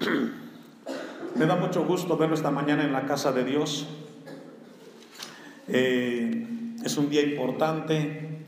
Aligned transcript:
Me 1.36 1.44
da 1.46 1.56
mucho 1.56 1.84
gusto 1.84 2.16
verlo 2.16 2.34
esta 2.34 2.50
mañana 2.50 2.84
en 2.84 2.92
la 2.92 3.04
casa 3.04 3.32
de 3.32 3.44
Dios. 3.44 3.86
Eh, 5.68 6.46
es 6.82 6.96
un 6.96 7.10
día 7.10 7.22
importante. 7.22 8.46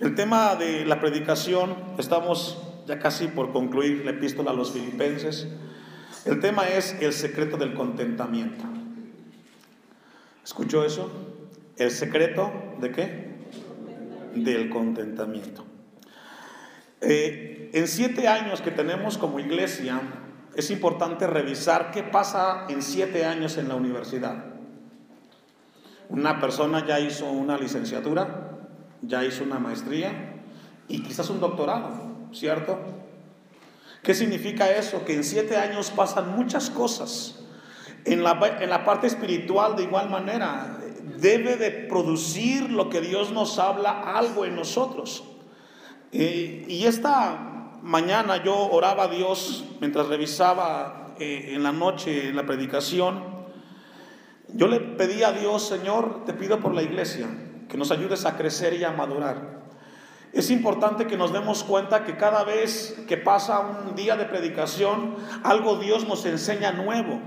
El 0.00 0.14
tema 0.14 0.56
de 0.56 0.86
la 0.86 1.00
predicación, 1.00 1.74
estamos 1.98 2.58
ya 2.86 2.98
casi 2.98 3.28
por 3.28 3.52
concluir 3.52 4.04
la 4.04 4.12
epístola 4.12 4.52
a 4.52 4.54
los 4.54 4.72
filipenses. 4.72 5.48
El 6.24 6.40
tema 6.40 6.66
es 6.68 6.96
el 7.00 7.12
secreto 7.12 7.56
del 7.56 7.74
contentamiento. 7.74 8.64
¿Escuchó 10.44 10.84
eso? 10.84 11.10
¿El 11.76 11.90
secreto 11.90 12.50
de 12.80 12.90
qué? 12.92 13.36
Del 14.34 14.70
contentamiento. 14.70 15.64
Eh, 17.02 17.70
en 17.74 17.86
siete 17.86 18.28
años 18.28 18.62
que 18.62 18.70
tenemos 18.70 19.18
como 19.18 19.38
iglesia, 19.38 20.00
es 20.56 20.70
importante 20.70 21.26
revisar 21.26 21.90
qué 21.90 22.02
pasa 22.02 22.64
en 22.70 22.80
siete 22.80 23.26
años 23.26 23.58
en 23.58 23.68
la 23.68 23.74
universidad. 23.74 24.46
Una 26.08 26.40
persona 26.40 26.86
ya 26.86 26.98
hizo 26.98 27.26
una 27.26 27.58
licenciatura, 27.58 28.52
ya 29.02 29.22
hizo 29.22 29.44
una 29.44 29.58
maestría 29.58 30.40
y 30.88 31.02
quizás 31.02 31.28
un 31.28 31.40
doctorado, 31.40 31.90
¿cierto? 32.32 32.78
¿Qué 34.02 34.14
significa 34.14 34.70
eso? 34.70 35.04
Que 35.04 35.14
en 35.14 35.24
siete 35.24 35.58
años 35.58 35.90
pasan 35.90 36.34
muchas 36.34 36.70
cosas. 36.70 37.40
En 38.06 38.22
la, 38.24 38.38
en 38.60 38.70
la 38.70 38.82
parte 38.84 39.08
espiritual 39.08 39.76
de 39.76 39.82
igual 39.82 40.08
manera, 40.08 40.78
debe 41.20 41.56
de 41.56 41.70
producir 41.70 42.70
lo 42.70 42.88
que 42.88 43.02
Dios 43.02 43.30
nos 43.30 43.58
habla 43.58 44.16
algo 44.16 44.46
en 44.46 44.56
nosotros. 44.56 45.22
Eh, 46.12 46.64
y 46.66 46.84
esta 46.84 47.55
mañana 47.86 48.42
yo 48.42 48.56
oraba 48.56 49.04
a 49.04 49.08
Dios 49.08 49.64
mientras 49.80 50.08
revisaba 50.08 51.14
eh, 51.20 51.52
en 51.54 51.62
la 51.62 51.70
noche 51.70 52.32
la 52.32 52.44
predicación. 52.44 53.22
Yo 54.48 54.66
le 54.66 54.80
pedí 54.80 55.22
a 55.22 55.32
Dios, 55.32 55.66
Señor, 55.66 56.24
te 56.24 56.32
pido 56.32 56.58
por 56.58 56.74
la 56.74 56.82
iglesia, 56.82 57.28
que 57.68 57.76
nos 57.76 57.92
ayudes 57.92 58.26
a 58.26 58.36
crecer 58.36 58.74
y 58.74 58.82
a 58.82 58.90
madurar. 58.90 59.64
Es 60.32 60.50
importante 60.50 61.06
que 61.06 61.16
nos 61.16 61.32
demos 61.32 61.62
cuenta 61.62 62.04
que 62.04 62.16
cada 62.16 62.42
vez 62.42 63.04
que 63.06 63.16
pasa 63.16 63.60
un 63.60 63.94
día 63.94 64.16
de 64.16 64.24
predicación, 64.24 65.14
algo 65.44 65.76
Dios 65.76 66.06
nos 66.08 66.26
enseña 66.26 66.72
nuevo. 66.72 67.20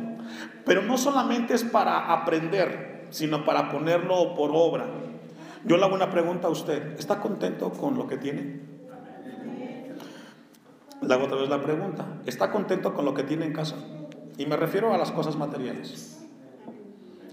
Pero 0.65 0.81
no 0.81 0.97
solamente 0.97 1.53
es 1.53 1.63
para 1.63 2.11
aprender, 2.11 3.07
sino 3.09 3.45
para 3.45 3.71
ponerlo 3.71 4.35
por 4.35 4.51
obra. 4.53 4.85
Yo 5.63 5.77
le 5.77 5.85
hago 5.85 5.95
una 5.95 6.11
pregunta 6.11 6.47
a 6.47 6.51
usted. 6.51 6.99
¿Está 6.99 7.19
contento 7.19 7.71
con 7.71 7.97
lo 7.97 8.07
que 8.07 8.17
tiene? 8.17 8.78
Le 11.01 11.13
hago 11.13 11.25
otra 11.25 11.37
vez 11.37 11.49
la 11.49 11.61
pregunta. 11.61 12.05
¿Está 12.25 12.51
contento 12.51 12.93
con 12.93 13.05
lo 13.05 13.13
que 13.13 13.23
tiene 13.23 13.45
en 13.45 13.53
casa? 13.53 13.75
Y 14.37 14.45
me 14.45 14.57
refiero 14.57 14.93
a 14.93 14.97
las 14.97 15.11
cosas 15.11 15.35
materiales. 15.35 16.19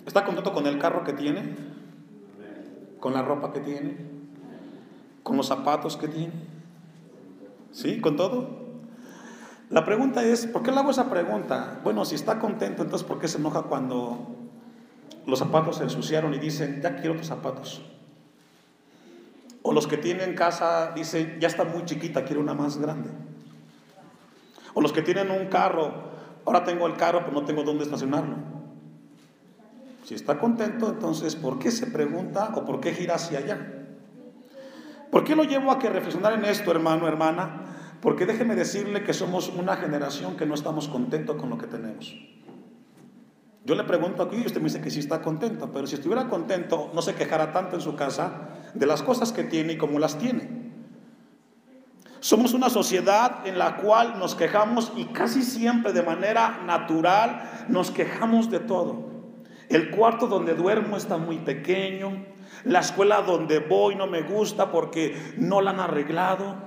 ¿Está 0.07 0.25
contento 0.25 0.53
con 0.53 0.67
el 0.67 0.79
carro 0.79 1.03
que 1.05 1.13
tiene? 1.13 1.57
¿Con 3.01 3.13
la 3.13 3.23
ropa 3.23 3.53
que 3.53 3.61
tiene? 3.61 3.97
¿Con 5.23 5.37
los 5.37 5.49
zapatos 5.49 5.97
que 5.97 6.09
tiene? 6.09 6.33
¿Sí? 7.73 8.01
¿Con 8.01 8.17
todo? 8.17 8.67
La 9.69 9.85
pregunta 9.85 10.25
es, 10.25 10.47
¿por 10.47 10.63
qué 10.63 10.71
le 10.71 10.79
hago 10.79 10.93
esa 10.93 11.11
pregunta? 11.11 11.81
Bueno, 11.83 12.05
si 12.05 12.15
está 12.15 12.39
contento, 12.39 12.83
entonces 12.83 13.07
¿por 13.07 13.19
qué 13.19 13.27
se 13.27 13.39
enoja 13.39 13.63
cuando 13.63 14.29
los 15.27 15.41
zapatos 15.41 15.79
se 15.79 15.83
ensuciaron 15.83 16.33
y 16.35 16.39
dicen, 16.39 16.81
ya 16.81 16.95
quiero 16.95 17.17
tus 17.17 17.27
zapatos? 17.27 17.83
O 19.63 19.73
los 19.73 19.89
que 19.89 19.97
tienen 19.97 20.37
casa 20.37 20.93
dicen, 20.95 21.39
ya 21.41 21.49
está 21.49 21.65
muy 21.65 21.85
chiquita, 21.85 22.25
quiero 22.25 22.41
una 22.41 22.55
más 22.55 22.79
grande. 22.79 23.11
O 24.77 24.83
los 24.83 24.93
que 24.93 25.01
tienen 25.01 25.31
un 25.31 25.47
carro, 25.47 25.91
ahora 26.45 26.63
tengo 26.63 26.87
el 26.87 26.97
carro, 26.97 27.21
pero 27.21 27.33
no 27.33 27.47
tengo 27.47 27.63
dónde 27.63 27.85
estacionarlo. 27.85 28.37
Si 30.05 30.15
está 30.15 30.39
contento, 30.39 30.91
entonces, 30.91 31.35
¿por 31.35 31.59
qué 31.59 31.71
se 31.71 31.87
pregunta 31.87 32.53
o 32.55 32.67
por 32.67 32.81
qué 32.81 32.93
gira 32.93 33.15
hacia 33.15 33.39
allá? 33.39 33.87
¿Por 35.11 35.25
qué 35.25 35.35
lo 35.35 35.45
llevo 35.45 35.71
a 35.71 35.79
que 35.79 35.89
reflexionar 35.89 36.35
en 36.35 36.45
esto, 36.45 36.71
hermano, 36.73 37.09
hermana? 37.09 37.97
Porque 38.03 38.27
déjeme 38.27 38.55
decirle 38.55 39.03
que 39.03 39.15
somos 39.15 39.49
una 39.49 39.77
generación 39.77 40.37
que 40.37 40.45
no 40.45 40.55
estamos 40.55 40.89
contentos 40.89 41.37
con 41.37 41.49
lo 41.49 41.57
que 41.57 41.69
tenemos. 41.69 42.15
Yo 43.65 43.77
le 43.77 43.85
pregunto 43.85 44.25
aquí 44.25 44.37
y 44.37 44.47
usted 44.47 44.61
me 44.61 44.65
dice 44.65 44.83
que 44.83 44.91
sí 44.91 44.99
está 44.99 45.23
contento, 45.23 45.73
pero 45.73 45.87
si 45.87 45.95
estuviera 45.95 46.29
contento 46.29 46.91
no 46.95 47.01
se 47.01 47.15
quejara 47.15 47.55
tanto 47.55 47.77
en 47.77 47.81
su 47.81 47.97
casa 47.97 48.51
de 48.75 48.85
las 48.85 49.03
cosas 49.03 49.33
que 49.33 49.43
tiene 49.43 49.73
y 49.73 49.79
cómo 49.79 49.99
las 49.99 50.19
tiene. 50.19 50.66
Somos 52.21 52.55
una 52.55 52.71
sociedad 52.71 53.47
en 53.47 53.59
la 53.59 53.77
cual 53.77 54.19
nos 54.19 54.35
quejamos 54.35 54.93
y 54.97 55.07
casi 55.07 55.43
siempre 55.43 55.93
de 55.93 56.03
manera 56.03 56.63
natural 56.65 57.67
nos 57.69 57.91
quejamos 57.91 58.51
de 58.51 58.61
todo. 58.61 59.11
El 59.69 59.91
cuarto 59.91 60.27
donde 60.27 60.55
duermo 60.55 60.97
está 60.97 61.19
muy 61.19 61.39
pequeño. 61.39 62.25
La 62.65 62.81
escuela 62.81 63.23
donde 63.23 63.59
voy 63.59 63.97
no 63.97 64.07
me 64.07 64.23
gusta 64.23 64.71
porque 64.71 65.35
no 65.37 65.61
la 65.61 65.73
han 65.73 65.81
arreglado. 65.81 66.66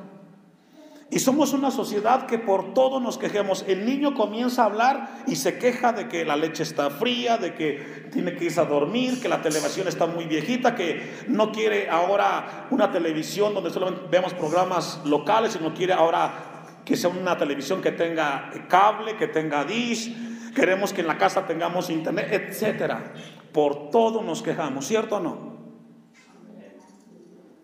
Y 1.12 1.20
somos 1.20 1.53
una 1.53 1.72
sociedad 1.72 2.28
que 2.28 2.38
por 2.38 2.75
todo 2.75 3.00
nos 3.00 3.18
quejemos. 3.18 3.66
El 3.68 3.86
niño 3.86 4.14
comienza 4.14 4.62
a 4.62 4.66
hablar 4.66 5.24
y 5.25 5.38
se 5.38 5.58
queja 5.58 5.92
de 5.92 6.08
que 6.08 6.24
la 6.24 6.36
leche 6.36 6.62
está 6.62 6.92
fría, 6.92 7.38
de 7.38 7.56
que 7.56 8.09
tiene 8.12 8.36
que 8.36 8.46
irse 8.46 8.62
a 8.62 8.66
dormir, 8.66 9.19
que 9.19 9.28
la 9.28 9.42
televisión 9.42 9.88
está 9.88 10.06
muy 10.06 10.25
viejita, 10.25 10.75
que 10.75 11.25
no 11.28 11.52
quiere 11.52 11.90
ahora 11.90 12.68
una 12.69 12.92
televisión 12.92 13.56
donde 13.56 13.72
solamente 13.72 14.03
vemos 14.12 14.36
programas 14.36 15.02
locales, 15.03 15.53
sino 15.53 15.74
quiere 15.74 15.94
ahora 15.94 16.59
que 16.86 16.96
sea 16.96 17.09
una 17.09 17.38
televisión 17.38 17.81
que 17.81 17.92
tenga 17.92 18.52
cable, 18.68 19.18
que 19.18 19.28
tenga 19.28 19.66
dish. 19.66 20.53
Queremos 20.53 20.94
que 20.94 21.02
en 21.02 21.08
la 21.08 21.18
casa 21.18 21.48
tengamos 21.48 21.90
internet, 21.90 22.28
etcétera. 22.31 23.14
Por 23.52 23.90
todo 23.90 24.22
nos 24.22 24.44
quejamos, 24.44 24.86
¿cierto 24.86 25.16
o 25.16 25.19
no? 25.19 25.50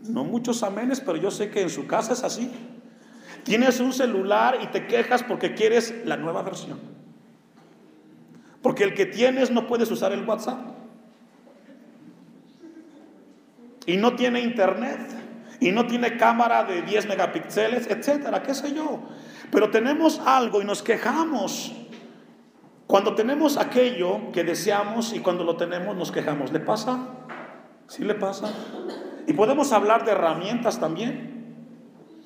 No 0.01 0.23
muchos 0.23 0.63
amenes, 0.63 0.99
pero 0.99 1.17
yo 1.17 1.29
sé 1.29 1.51
que 1.51 1.61
en 1.61 1.69
su 1.69 1.85
casa 1.85 2.13
es 2.13 2.23
así. 2.23 2.51
Tienes 3.45 3.79
un 3.79 3.93
celular 3.93 4.57
y 4.63 4.67
te 4.67 4.87
quejas 4.87 5.21
porque 5.21 5.53
quieres 5.53 5.93
la 6.03 6.17
nueva 6.17 6.41
versión. 6.41 6.79
Porque 8.63 8.83
el 8.83 8.95
que 8.95 9.05
tienes 9.05 9.51
no 9.51 9.67
puedes 9.67 9.91
usar 9.91 10.11
el 10.13 10.27
WhatsApp. 10.27 10.59
Y 13.85 13.97
no 13.97 14.15
tiene 14.15 14.41
internet. 14.41 14.99
Y 15.59 15.71
no 15.71 15.85
tiene 15.85 16.17
cámara 16.17 16.63
de 16.63 16.81
10 16.81 17.07
megapíxeles, 17.07 17.87
etcétera, 17.87 18.41
qué 18.41 18.55
sé 18.55 18.73
yo. 18.73 19.03
Pero 19.51 19.69
tenemos 19.69 20.19
algo 20.25 20.63
y 20.63 20.65
nos 20.65 20.81
quejamos. 20.81 21.71
Cuando 22.87 23.13
tenemos 23.13 23.57
aquello 23.57 24.31
que 24.31 24.43
deseamos 24.43 25.13
y 25.13 25.19
cuando 25.19 25.43
lo 25.43 25.55
tenemos 25.55 25.95
nos 25.95 26.11
quejamos. 26.11 26.51
¿Le 26.51 26.61
pasa? 26.61 26.97
¿Sí 27.87 28.03
le 28.03 28.15
pasa? 28.15 28.51
Y 29.27 29.33
podemos 29.33 29.71
hablar 29.71 30.03
de 30.03 30.13
herramientas 30.13 30.79
también. 30.79 31.34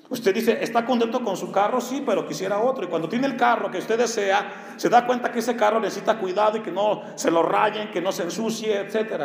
Usted 0.10 0.34
dice, 0.34 0.64
¿está 0.64 0.86
contento 0.86 1.24
con 1.24 1.38
su 1.38 1.52
carro? 1.52 1.80
Sí, 1.80 2.02
pero 2.04 2.28
quisiera 2.28 2.60
otro. 2.60 2.84
Y 2.84 2.88
cuando 2.88 3.08
tiene 3.08 3.28
el 3.28 3.38
carro 3.38 3.70
que 3.70 3.78
usted 3.78 3.98
desea, 3.98 4.74
se 4.76 4.90
da 4.90 5.06
cuenta 5.06 5.32
que 5.32 5.40
ese 5.40 5.56
carro 5.56 5.80
necesita 5.80 6.18
cuidado 6.18 6.58
y 6.58 6.62
que 6.62 6.72
no 6.72 7.04
se 7.16 7.30
lo 7.30 7.44
rayen, 7.44 7.92
que 7.92 8.02
no 8.02 8.12
se 8.12 8.24
ensucie, 8.24 8.80
etc. 8.80 9.24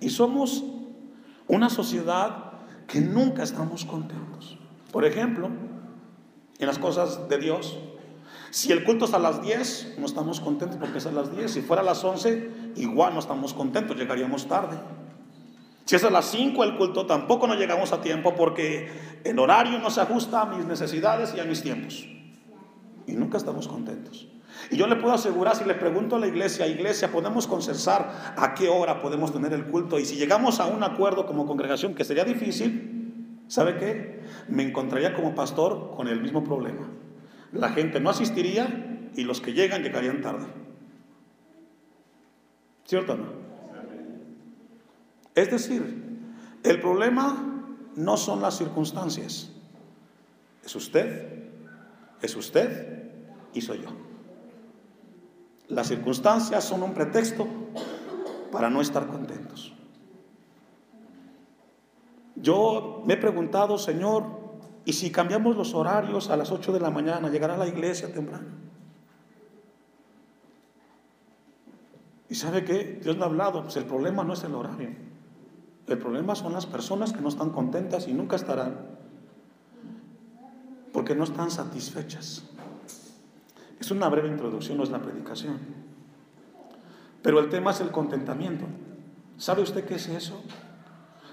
Y 0.00 0.08
somos 0.08 0.64
una 1.48 1.68
sociedad 1.68 2.52
que 2.86 3.00
nunca 3.00 3.42
estamos 3.42 3.84
contentos. 3.84 4.58
Por 4.90 5.04
ejemplo, 5.04 5.50
en 6.58 6.66
las 6.66 6.78
cosas 6.78 7.28
de 7.28 7.38
Dios. 7.38 7.78
Si 8.50 8.72
el 8.72 8.84
culto 8.84 9.04
es 9.04 9.12
a 9.12 9.18
las 9.18 9.42
10, 9.42 9.96
no 9.98 10.06
estamos 10.06 10.40
contentos 10.40 10.78
porque 10.78 10.98
es 10.98 11.06
a 11.06 11.12
las 11.12 11.34
10. 11.34 11.50
Si 11.50 11.60
fuera 11.60 11.82
a 11.82 11.84
las 11.84 12.02
11, 12.02 12.72
igual 12.76 13.12
no 13.12 13.20
estamos 13.20 13.52
contentos, 13.52 13.96
llegaríamos 13.96 14.46
tarde. 14.46 14.78
Si 15.86 15.94
es 15.94 16.02
a 16.02 16.10
las 16.10 16.26
5 16.32 16.64
el 16.64 16.76
culto, 16.76 17.06
tampoco 17.06 17.46
no 17.46 17.54
llegamos 17.54 17.92
a 17.92 18.00
tiempo 18.00 18.34
porque 18.34 18.90
el 19.22 19.38
horario 19.38 19.78
no 19.78 19.88
se 19.88 20.00
ajusta 20.00 20.42
a 20.42 20.46
mis 20.46 20.66
necesidades 20.66 21.32
y 21.36 21.38
a 21.38 21.44
mis 21.44 21.62
tiempos. 21.62 22.08
Y 23.06 23.12
nunca 23.12 23.38
estamos 23.38 23.68
contentos. 23.68 24.26
Y 24.72 24.76
yo 24.78 24.88
le 24.88 24.96
puedo 24.96 25.14
asegurar, 25.14 25.54
si 25.54 25.64
le 25.64 25.74
pregunto 25.74 26.16
a 26.16 26.18
la 26.18 26.26
iglesia, 26.26 26.66
iglesia, 26.66 27.12
podemos 27.12 27.46
consensar 27.46 28.34
a 28.36 28.54
qué 28.54 28.68
hora 28.68 29.00
podemos 29.00 29.32
tener 29.32 29.52
el 29.52 29.66
culto. 29.66 30.00
Y 30.00 30.04
si 30.06 30.16
llegamos 30.16 30.58
a 30.58 30.66
un 30.66 30.82
acuerdo 30.82 31.24
como 31.24 31.46
congregación, 31.46 31.94
que 31.94 32.02
sería 32.02 32.24
difícil, 32.24 33.44
¿sabe 33.46 33.76
qué? 33.76 34.24
Me 34.48 34.64
encontraría 34.64 35.14
como 35.14 35.36
pastor 35.36 35.92
con 35.96 36.08
el 36.08 36.20
mismo 36.20 36.42
problema. 36.42 36.90
La 37.52 37.68
gente 37.68 38.00
no 38.00 38.10
asistiría 38.10 39.10
y 39.14 39.22
los 39.22 39.40
que 39.40 39.52
llegan 39.52 39.84
llegarían 39.84 40.20
tarde. 40.20 40.46
¿Cierto 42.84 43.12
o 43.12 43.16
no? 43.16 43.45
Es 45.36 45.50
decir, 45.50 46.18
el 46.64 46.80
problema 46.80 47.62
no 47.94 48.16
son 48.16 48.40
las 48.40 48.56
circunstancias. 48.56 49.50
Es 50.64 50.74
usted, 50.74 51.50
es 52.22 52.34
usted 52.34 53.12
y 53.52 53.60
soy 53.60 53.82
yo. 53.82 53.90
Las 55.68 55.88
circunstancias 55.88 56.64
son 56.64 56.82
un 56.82 56.94
pretexto 56.94 57.46
para 58.50 58.70
no 58.70 58.80
estar 58.80 59.06
contentos. 59.06 59.74
Yo 62.34 63.02
me 63.06 63.14
he 63.14 63.16
preguntado, 63.18 63.76
Señor, 63.76 64.24
¿y 64.86 64.94
si 64.94 65.10
cambiamos 65.10 65.54
los 65.54 65.74
horarios 65.74 66.30
a 66.30 66.36
las 66.38 66.50
8 66.50 66.72
de 66.72 66.80
la 66.80 66.90
mañana, 66.90 67.28
llegará 67.28 67.56
a 67.56 67.58
la 67.58 67.66
iglesia 67.66 68.10
temprano? 68.10 68.48
¿Y 72.30 72.34
sabe 72.34 72.64
qué? 72.64 73.00
Dios 73.02 73.16
me 73.18 73.24
ha 73.24 73.26
hablado, 73.26 73.62
pues 73.62 73.76
el 73.76 73.84
problema 73.84 74.24
no 74.24 74.32
es 74.32 74.42
el 74.42 74.54
horario. 74.54 75.05
El 75.86 75.98
problema 75.98 76.34
son 76.34 76.52
las 76.52 76.66
personas 76.66 77.12
que 77.12 77.20
no 77.20 77.28
están 77.28 77.50
contentas 77.50 78.08
y 78.08 78.12
nunca 78.12 78.36
estarán 78.36 78.96
porque 80.92 81.14
no 81.14 81.24
están 81.24 81.50
satisfechas. 81.50 82.42
Es 83.78 83.90
una 83.90 84.08
breve 84.08 84.28
introducción, 84.28 84.78
no 84.78 84.82
es 84.82 84.88
la 84.88 85.02
predicación. 85.02 85.58
Pero 87.22 87.38
el 87.38 87.50
tema 87.50 87.72
es 87.72 87.80
el 87.80 87.90
contentamiento. 87.90 88.64
¿Sabe 89.36 89.60
usted 89.60 89.84
qué 89.84 89.96
es 89.96 90.08
eso? 90.08 90.42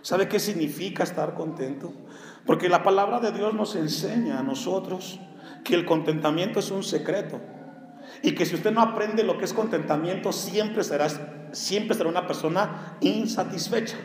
¿Sabe 0.02 0.28
qué 0.28 0.40
significa 0.40 1.04
estar 1.04 1.34
contento? 1.34 1.94
Porque 2.46 2.68
la 2.68 2.84
palabra 2.84 3.22
de 3.22 3.32
Dios 3.32 3.54
nos 3.54 3.78
enseña 3.78 4.40
a 4.40 4.44
nosotros 4.44 5.20
que 5.64 5.76
el 5.76 5.86
contentamiento 5.86 6.60
es 6.60 6.70
un 6.70 6.84
secreto. 6.84 7.40
Y 8.22 8.36
que 8.36 8.46
si 8.46 8.56
usted 8.56 8.74
no 8.74 8.82
aprende 8.82 9.24
lo 9.24 9.38
que 9.38 9.46
es 9.46 9.54
contentamiento, 9.54 10.34
siempre 10.34 10.84
será, 10.84 11.08
siempre 11.54 11.96
será 11.96 12.10
una 12.10 12.28
persona 12.28 12.98
insatisfecha. 13.00 13.98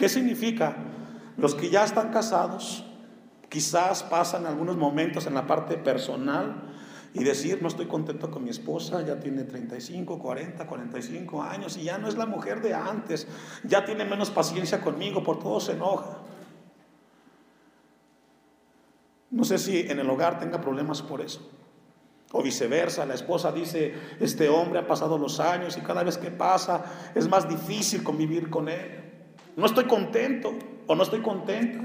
¿Qué 0.00 0.08
significa? 0.08 0.76
Los 1.36 1.54
que 1.54 1.68
ya 1.68 1.84
están 1.84 2.10
casados, 2.10 2.86
quizás 3.50 4.02
pasan 4.02 4.46
algunos 4.46 4.78
momentos 4.78 5.26
en 5.26 5.34
la 5.34 5.46
parte 5.46 5.76
personal 5.76 6.72
y 7.12 7.22
decir, 7.22 7.60
no 7.60 7.68
estoy 7.68 7.84
contento 7.84 8.30
con 8.30 8.42
mi 8.42 8.48
esposa, 8.48 9.04
ya 9.04 9.20
tiene 9.20 9.44
35, 9.44 10.18
40, 10.18 10.66
45 10.66 11.42
años 11.42 11.76
y 11.76 11.82
ya 11.82 11.98
no 11.98 12.08
es 12.08 12.16
la 12.16 12.24
mujer 12.24 12.62
de 12.62 12.72
antes, 12.72 13.28
ya 13.62 13.84
tiene 13.84 14.06
menos 14.06 14.30
paciencia 14.30 14.80
conmigo, 14.80 15.22
por 15.22 15.38
todo 15.38 15.60
se 15.60 15.72
enoja. 15.72 16.16
No 19.30 19.44
sé 19.44 19.58
si 19.58 19.80
en 19.80 19.98
el 19.98 20.08
hogar 20.08 20.38
tenga 20.38 20.62
problemas 20.62 21.02
por 21.02 21.20
eso. 21.20 21.46
O 22.32 22.42
viceversa, 22.42 23.04
la 23.04 23.14
esposa 23.14 23.52
dice, 23.52 23.92
este 24.18 24.48
hombre 24.48 24.78
ha 24.78 24.86
pasado 24.86 25.18
los 25.18 25.40
años 25.40 25.76
y 25.76 25.82
cada 25.82 26.02
vez 26.02 26.16
que 26.16 26.30
pasa 26.30 26.84
es 27.14 27.28
más 27.28 27.46
difícil 27.46 28.02
convivir 28.02 28.48
con 28.48 28.70
él. 28.70 29.09
No 29.56 29.66
estoy 29.66 29.84
contento 29.84 30.52
o 30.86 30.94
no 30.94 31.02
estoy 31.02 31.20
contenta. 31.20 31.80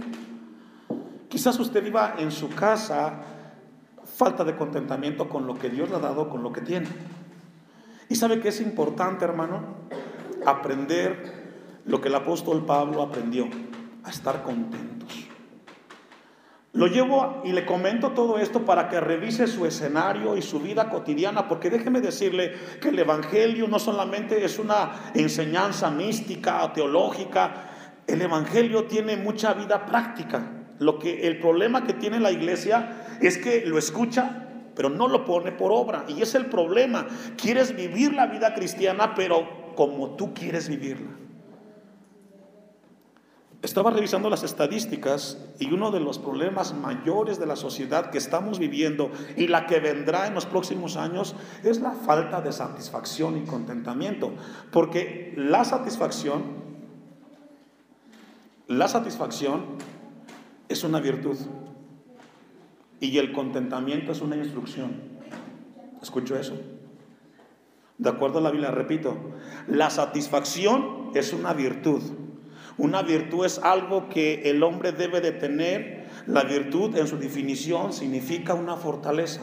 Quizás 1.30 1.60
usted 1.60 1.84
viva 1.84 2.16
en 2.18 2.32
su 2.32 2.50
casa 2.50 3.22
falta 4.06 4.44
de 4.44 4.56
contentamiento 4.56 5.28
con 5.28 5.46
lo 5.48 5.56
que 5.56 5.70
Dios 5.70 5.90
le 5.90 5.96
ha 5.96 6.00
dado, 6.00 6.30
con 6.30 6.44
lo 6.44 6.54
que 6.54 6.62
tiene. 6.62 6.88
Y 8.08 8.16
sabe 8.16 8.40
que 8.40 8.50
es 8.50 8.62
importante, 8.62 9.26
hermano, 9.26 9.62
aprender 10.46 11.82
lo 11.86 12.02
que 12.02 12.08
el 12.08 12.16
apóstol 12.16 12.66
Pablo 12.66 13.02
aprendió, 13.02 13.48
a 14.04 14.10
estar 14.10 14.44
contentos. 14.44 14.95
Lo 16.76 16.88
llevo 16.88 17.42
y 17.46 17.54
le 17.54 17.66
comento 17.66 18.12
todo 18.12 18.38
esto 18.38 18.66
para 18.66 18.90
que 18.90 19.00
revise 19.00 19.48
su 19.48 19.66
escenario 19.66 20.36
y 20.36 20.42
su 20.42 20.60
vida 20.60 20.90
cotidiana, 20.90 21.48
porque 21.48 21.70
déjeme 21.70 22.02
decirle 22.02 22.54
que 22.82 22.90
el 22.90 23.00
Evangelio 23.00 23.66
no 23.70 23.80
solamente 23.80 24.44
es 24.44 24.60
una 24.60 24.92
enseñanza 25.14 25.90
mística 25.90 26.66
o 26.66 26.74
teológica, 26.74 27.70
el 28.08 28.22
Evangelio 28.22 28.84
tiene 28.84 29.16
mucha 29.16 29.54
vida 29.54 29.86
práctica. 29.86 30.52
Lo 30.80 31.00
que 31.00 31.26
el 31.26 31.40
problema 31.40 31.86
que 31.86 31.94
tiene 31.94 32.20
la 32.20 32.32
iglesia 32.32 33.06
es 33.22 33.38
que 33.38 33.66
lo 33.66 33.78
escucha, 33.78 34.50
pero 34.76 34.90
no 34.90 35.08
lo 35.08 35.24
pone 35.24 35.54
por 35.54 35.72
obra. 35.72 36.04
Y 36.10 36.22
es 36.22 36.36
el 36.36 36.48
problema. 36.48 37.08
Quieres 37.38 37.74
vivir 37.74 38.14
la 38.14 38.26
vida 38.26 38.54
cristiana, 38.54 39.16
pero 39.16 39.74
como 39.76 40.18
tú 40.18 40.34
quieres 40.34 40.68
vivirla. 40.68 41.25
Estaba 43.66 43.90
revisando 43.90 44.30
las 44.30 44.44
estadísticas 44.44 45.40
y 45.60 45.74
uno 45.74 45.90
de 45.90 46.00
los 46.00 46.20
problemas 46.20 46.76
mayores 46.76 47.40
de 47.40 47.48
la 47.48 47.56
sociedad 47.56 48.12
que 48.12 48.20
estamos 48.20 48.60
viviendo 48.60 49.10
y 49.38 49.48
la 49.48 49.66
que 49.66 49.80
vendrá 49.80 50.28
en 50.28 50.36
los 50.36 50.46
próximos 50.46 50.98
años 50.98 51.36
es 51.64 51.82
la 51.82 51.94
falta 51.94 52.42
de 52.42 52.52
satisfacción 52.52 53.40
y 53.40 53.46
contentamiento. 53.48 54.34
Porque 54.72 55.34
la 55.36 55.66
satisfacción, 55.66 56.44
la 58.68 58.88
satisfacción 58.88 59.66
es 60.70 60.84
una 60.84 61.00
virtud 61.00 61.38
y 63.00 63.18
el 63.18 63.34
contentamiento 63.34 64.12
es 64.12 64.22
una 64.22 64.36
instrucción. 64.36 64.92
¿Escucho 66.04 66.38
eso? 66.38 66.54
De 67.98 68.10
acuerdo 68.10 68.38
a 68.38 68.42
la 68.44 68.52
Biblia, 68.52 68.70
repito, 68.70 69.18
la 69.68 69.90
satisfacción 69.90 71.10
es 71.16 71.34
una 71.34 71.54
virtud. 71.54 72.25
Una 72.78 73.02
virtud 73.02 73.46
es 73.46 73.60
algo 73.60 74.10
que 74.10 74.50
el 74.50 74.62
hombre 74.64 74.92
debe 74.92 75.22
de 75.22 75.32
tener. 75.32 76.06
La 76.28 76.44
virtud 76.44 76.96
en 76.98 77.08
su 77.08 77.18
definición 77.18 77.94
significa 77.94 78.54
una 78.54 78.76
fortaleza. 78.76 79.42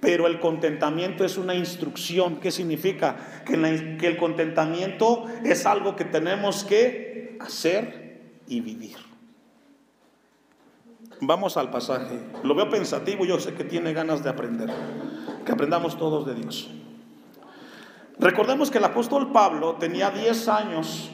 Pero 0.00 0.26
el 0.26 0.40
contentamiento 0.40 1.24
es 1.24 1.38
una 1.38 1.54
instrucción. 1.54 2.40
¿Qué 2.40 2.50
significa? 2.50 3.42
Que, 3.46 3.96
que 3.98 4.06
el 4.06 4.16
contentamiento 4.16 5.26
es 5.44 5.64
algo 5.64 5.96
que 5.96 6.04
tenemos 6.04 6.64
que 6.64 7.38
hacer 7.40 8.20
y 8.46 8.60
vivir. 8.60 8.96
Vamos 11.20 11.56
al 11.56 11.70
pasaje. 11.70 12.20
Lo 12.42 12.54
veo 12.54 12.68
pensativo, 12.68 13.24
yo 13.24 13.38
sé 13.38 13.54
que 13.54 13.64
tiene 13.64 13.92
ganas 13.92 14.22
de 14.22 14.30
aprender. 14.30 14.70
Que 15.46 15.52
aprendamos 15.52 15.96
todos 15.96 16.26
de 16.26 16.34
Dios. 16.34 16.70
Recordemos 18.18 18.70
que 18.70 18.78
el 18.78 18.84
apóstol 18.84 19.32
Pablo 19.32 19.76
tenía 19.76 20.10
10 20.10 20.48
años 20.48 21.10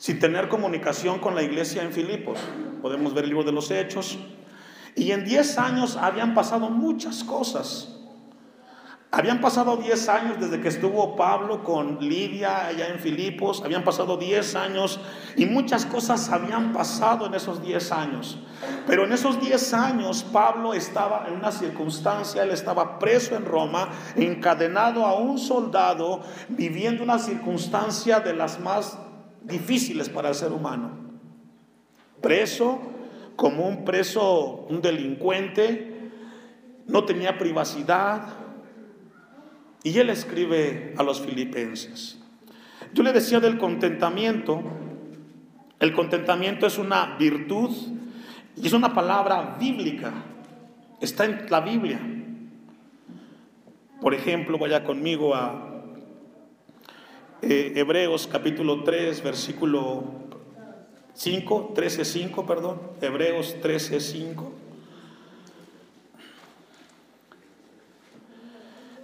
sin 0.00 0.18
tener 0.18 0.48
comunicación 0.48 1.18
con 1.18 1.34
la 1.34 1.42
iglesia 1.42 1.82
en 1.82 1.92
Filipos. 1.92 2.38
Podemos 2.80 3.12
ver 3.12 3.24
el 3.24 3.30
libro 3.30 3.44
de 3.44 3.52
los 3.52 3.70
Hechos. 3.70 4.18
Y 4.96 5.12
en 5.12 5.26
10 5.26 5.58
años 5.58 5.98
habían 6.00 6.32
pasado 6.32 6.70
muchas 6.70 7.22
cosas. 7.22 7.98
Habían 9.10 9.42
pasado 9.42 9.76
10 9.76 10.08
años 10.08 10.40
desde 10.40 10.58
que 10.62 10.68
estuvo 10.68 11.16
Pablo 11.16 11.62
con 11.62 11.98
Lidia 12.00 12.66
allá 12.66 12.88
en 12.88 12.98
Filipos, 12.98 13.60
habían 13.62 13.84
pasado 13.84 14.16
10 14.16 14.54
años 14.54 15.00
y 15.36 15.44
muchas 15.44 15.84
cosas 15.84 16.30
habían 16.30 16.72
pasado 16.72 17.26
en 17.26 17.34
esos 17.34 17.60
10 17.60 17.92
años. 17.92 18.38
Pero 18.86 19.04
en 19.04 19.12
esos 19.12 19.38
10 19.38 19.74
años 19.74 20.22
Pablo 20.32 20.72
estaba 20.72 21.26
en 21.28 21.34
una 21.34 21.52
circunstancia, 21.52 22.42
él 22.42 22.52
estaba 22.52 22.98
preso 22.98 23.36
en 23.36 23.44
Roma, 23.44 23.90
encadenado 24.16 25.04
a 25.04 25.18
un 25.18 25.38
soldado, 25.38 26.22
viviendo 26.48 27.02
una 27.02 27.18
circunstancia 27.18 28.20
de 28.20 28.32
las 28.32 28.60
más 28.60 28.96
difíciles 29.42 30.08
para 30.08 30.28
el 30.28 30.34
ser 30.34 30.52
humano. 30.52 30.90
Preso, 32.20 32.80
como 33.36 33.66
un 33.66 33.84
preso, 33.84 34.66
un 34.68 34.82
delincuente, 34.82 36.10
no 36.86 37.04
tenía 37.04 37.38
privacidad, 37.38 38.40
y 39.82 39.98
él 39.98 40.10
escribe 40.10 40.94
a 40.98 41.02
los 41.02 41.20
filipenses. 41.20 42.18
Yo 42.92 43.02
le 43.02 43.12
decía 43.12 43.40
del 43.40 43.58
contentamiento. 43.58 44.62
El 45.78 45.92
contentamiento 45.94 46.66
es 46.66 46.76
una 46.76 47.16
virtud 47.16 47.70
y 48.56 48.66
es 48.66 48.72
una 48.72 48.92
palabra 48.92 49.56
bíblica. 49.58 50.12
Está 51.00 51.24
en 51.24 51.46
la 51.48 51.60
Biblia. 51.60 52.00
Por 54.00 54.14
ejemplo, 54.14 54.58
vaya 54.58 54.84
conmigo 54.84 55.34
a 55.34 55.69
eh, 57.42 57.72
Hebreos 57.76 58.26
capítulo 58.26 58.82
3, 58.82 59.22
versículo 59.22 60.04
5, 61.14 61.72
13, 61.74 62.04
5, 62.04 62.46
perdón. 62.46 62.80
Hebreos 63.00 63.56
13, 63.60 64.00
5. 64.00 64.52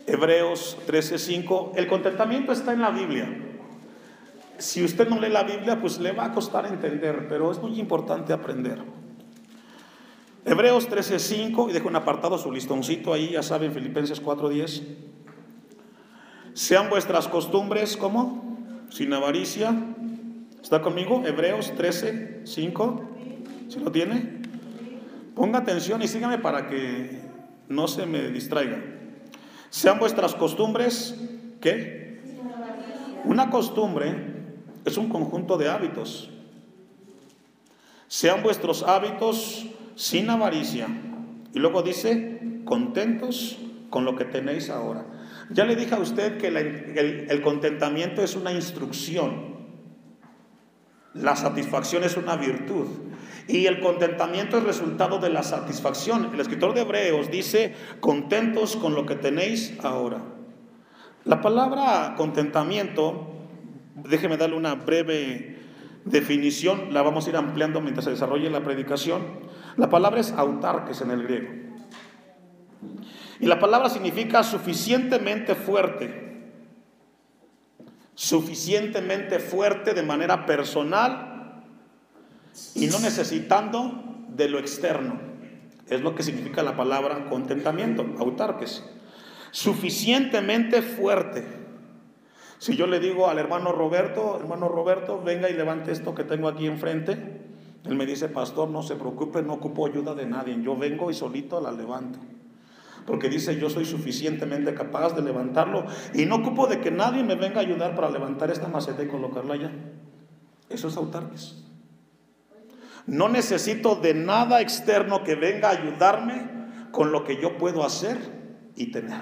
Hebreos 0.07 0.79
13:5, 0.87 1.73
el 1.75 1.89
contentamiento 1.89 2.53
está 2.53 2.73
en 2.73 2.81
la 2.81 2.91
Biblia. 2.91 3.29
Si 4.57 4.83
usted 4.85 5.09
no 5.09 5.21
lee 5.21 5.29
la 5.29 5.43
Biblia, 5.43 5.81
pues 5.81 5.99
le 5.99 6.13
va 6.13 6.27
a 6.27 6.33
costar 6.33 6.67
entender, 6.67 7.27
pero 7.29 7.51
es 7.51 7.59
muy 7.59 7.79
importante 7.79 8.33
aprender. 8.33 8.79
Hebreos 10.45 10.89
13:5, 10.89 11.69
y 11.69 11.73
dejo 11.73 11.89
un 11.89 11.97
apartado 11.97 12.39
su 12.39 12.53
listoncito 12.53 13.13
ahí, 13.13 13.31
ya 13.31 13.43
saben, 13.43 13.73
Filipenses 13.73 14.23
4:10. 14.23 14.85
Sean 16.57 16.89
vuestras 16.89 17.29
costumbres, 17.29 17.99
¿cómo? 17.99 18.57
Sin 18.89 19.13
avaricia. 19.13 19.75
¿Está 20.63 20.81
conmigo? 20.81 21.23
Hebreos 21.27 21.75
13:5. 21.77 23.03
¿Sí 23.69 23.79
lo 23.79 23.93
tiene? 23.93 24.41
Ponga 25.35 25.59
atención 25.59 26.01
y 26.01 26.09
sígame 26.09 26.39
para 26.39 26.67
que 26.67 27.21
no 27.69 27.87
se 27.89 28.07
me 28.07 28.31
distraiga. 28.31 28.83
Sean 29.69 29.99
vuestras 29.99 30.35
costumbres, 30.35 31.15
¿qué? 31.61 32.23
Una 33.25 33.51
costumbre 33.51 34.15
es 34.87 34.97
un 34.97 35.11
conjunto 35.11 35.59
de 35.59 35.69
hábitos. 35.69 36.31
Sean 38.09 38.43
vuestros 38.43 38.83
hábitos 38.83 39.67
sin 39.95 40.31
avaricia. 40.31 40.89
Y 41.53 41.59
luego 41.59 41.83
dice, 41.83 42.63
contentos 42.65 43.59
con 43.91 44.07
lo 44.07 44.17
que 44.17 44.25
tenéis 44.25 44.71
ahora. 44.71 45.05
Ya 45.51 45.65
le 45.65 45.77
dije 45.77 45.95
a 45.95 45.99
usted 45.99 46.39
que 46.39 46.49
el, 46.49 47.27
el 47.31 47.43
contentamiento 47.43 48.23
es 48.23 48.37
una 48.37 48.53
instrucción. 48.53 49.57
La 51.15 51.37
satisfacción 51.37 52.05
es 52.05 52.17
una 52.17 52.37
virtud. 52.37 52.87
Y 53.49 53.67
el 53.67 53.81
contentamiento 53.81 54.59
es 54.59 54.65
resultado 54.65 55.19
de 55.19 55.31
la 55.31 55.43
satisfacción. 55.43 56.31
El 56.35 56.41
escritor 56.41 56.75
de 56.75 56.81
Hebreos 56.81 57.31
dice, 57.31 57.75
contentos 58.01 58.77
con 58.77 58.95
lo 58.95 59.07
que 59.07 59.15
tenéis 59.15 59.79
ahora. 59.83 60.21
La 61.25 61.41
palabra 61.41 62.15
contentamiento, 62.17 63.35
déjeme 64.09 64.37
darle 64.37 64.57
una 64.57 64.75
breve 64.75 65.59
definición, 66.05 66.93
la 66.95 67.03
vamos 67.03 67.27
a 67.27 67.31
ir 67.31 67.37
ampliando 67.37 67.81
mientras 67.81 68.05
se 68.05 68.13
desarrolle 68.13 68.51
la 68.51 68.63
predicación. 68.63 69.23
La 69.77 69.91
palabra 69.91 70.21
es 70.21 70.33
autarques 70.33 71.01
en 71.01 71.11
el 71.11 71.23
griego. 71.23 71.66
Y 73.41 73.47
la 73.47 73.59
palabra 73.59 73.89
significa 73.89 74.43
suficientemente 74.43 75.55
fuerte. 75.55 76.25
Suficientemente 78.15 79.39
fuerte 79.39 79.93
de 79.93 80.03
manera 80.03 80.47
personal 80.47 81.63
y 82.75 82.87
no 82.87 82.99
necesitando 82.99 84.03
de 84.29 84.49
lo 84.49 84.59
externo. 84.59 85.19
Es 85.89 86.01
lo 86.01 86.15
que 86.15 86.23
significa 86.23 86.63
la 86.63 86.77
palabra 86.77 87.29
contentamiento, 87.29 88.07
autarques. 88.19 88.85
Suficientemente 89.51 90.83
fuerte. 90.83 91.45
Si 92.59 92.75
yo 92.75 92.87
le 92.87 93.01
digo 93.01 93.29
al 93.29 93.39
hermano 93.39 93.73
Roberto, 93.73 94.39
hermano 94.41 94.69
Roberto, 94.69 95.23
venga 95.23 95.51
y 95.51 95.53
levante 95.53 95.93
esto 95.93 96.15
que 96.15 96.25
tengo 96.25 96.49
aquí 96.49 96.67
enfrente, 96.67 97.43
él 97.85 97.95
me 97.95 98.07
dice, 98.07 98.29
pastor, 98.29 98.69
no 98.69 98.83
se 98.83 98.97
preocupe, 98.97 99.43
no 99.43 99.55
ocupo 99.55 99.87
ayuda 99.87 100.15
de 100.15 100.27
nadie, 100.27 100.61
yo 100.61 100.77
vengo 100.77 101.11
y 101.11 101.15
solito 101.15 101.61
la 101.61 101.71
levanto. 101.71 102.19
Porque 103.07 103.29
dice, 103.29 103.59
yo 103.59 103.71
soy 103.71 103.85
suficientemente 103.85 104.75
capaz 104.75 105.15
de 105.15 105.23
levantarlo 105.23 105.87
y 106.13 106.27
no 106.27 106.37
ocupo 106.37 106.67
de 106.67 106.81
que 106.81 106.91
nadie 106.91 107.23
me 107.23 107.37
venga 107.37 107.59
a 107.59 107.63
ayudar 107.63 107.95
para 107.95 108.11
levantar 108.11 108.51
esta 108.51 108.69
maceta 108.69 109.03
y 109.03 109.09
colocarla 109.09 109.55
allá. 109.55 109.71
Eso 110.69 110.89
es 110.89 110.97
autarques. 110.97 111.63
No 113.07 113.29
necesito 113.29 113.95
de 113.95 114.15
nada 114.15 114.61
externo 114.61 115.23
que 115.23 115.37
venga 115.37 115.69
a 115.69 115.73
ayudarme 115.73 116.51
con 116.91 117.13
lo 117.13 117.23
que 117.23 117.41
yo 117.41 117.57
puedo 117.57 117.85
hacer 117.85 118.19
y 118.75 118.91
tener. 118.91 119.21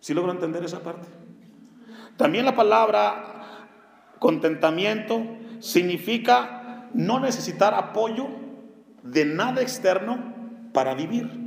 ¿Sí 0.00 0.14
logro 0.14 0.32
entender 0.32 0.64
esa 0.64 0.80
parte? 0.80 1.06
También 2.16 2.46
la 2.46 2.54
palabra 2.54 3.68
contentamiento 4.18 5.22
significa 5.60 6.88
no 6.94 7.20
necesitar 7.20 7.74
apoyo 7.74 8.28
de 9.02 9.24
nada 9.26 9.60
externo 9.60 10.34
para 10.72 10.94
vivir. 10.94 11.45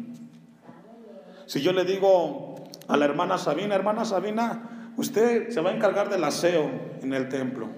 Si 1.49 1.61
yo 1.61 1.73
le 1.73 1.83
digo 1.83 2.53
a 2.87 2.95
la 2.95 3.05
hermana 3.05 3.39
Sabina, 3.39 3.73
hermana 3.73 4.05
Sabina, 4.05 4.91
usted 4.97 5.49
se 5.49 5.61
va 5.61 5.71
a 5.71 5.73
encargar 5.73 6.07
del 6.07 6.23
aseo 6.23 6.69
en 7.01 7.11
el 7.11 7.27
templo. 7.27 7.69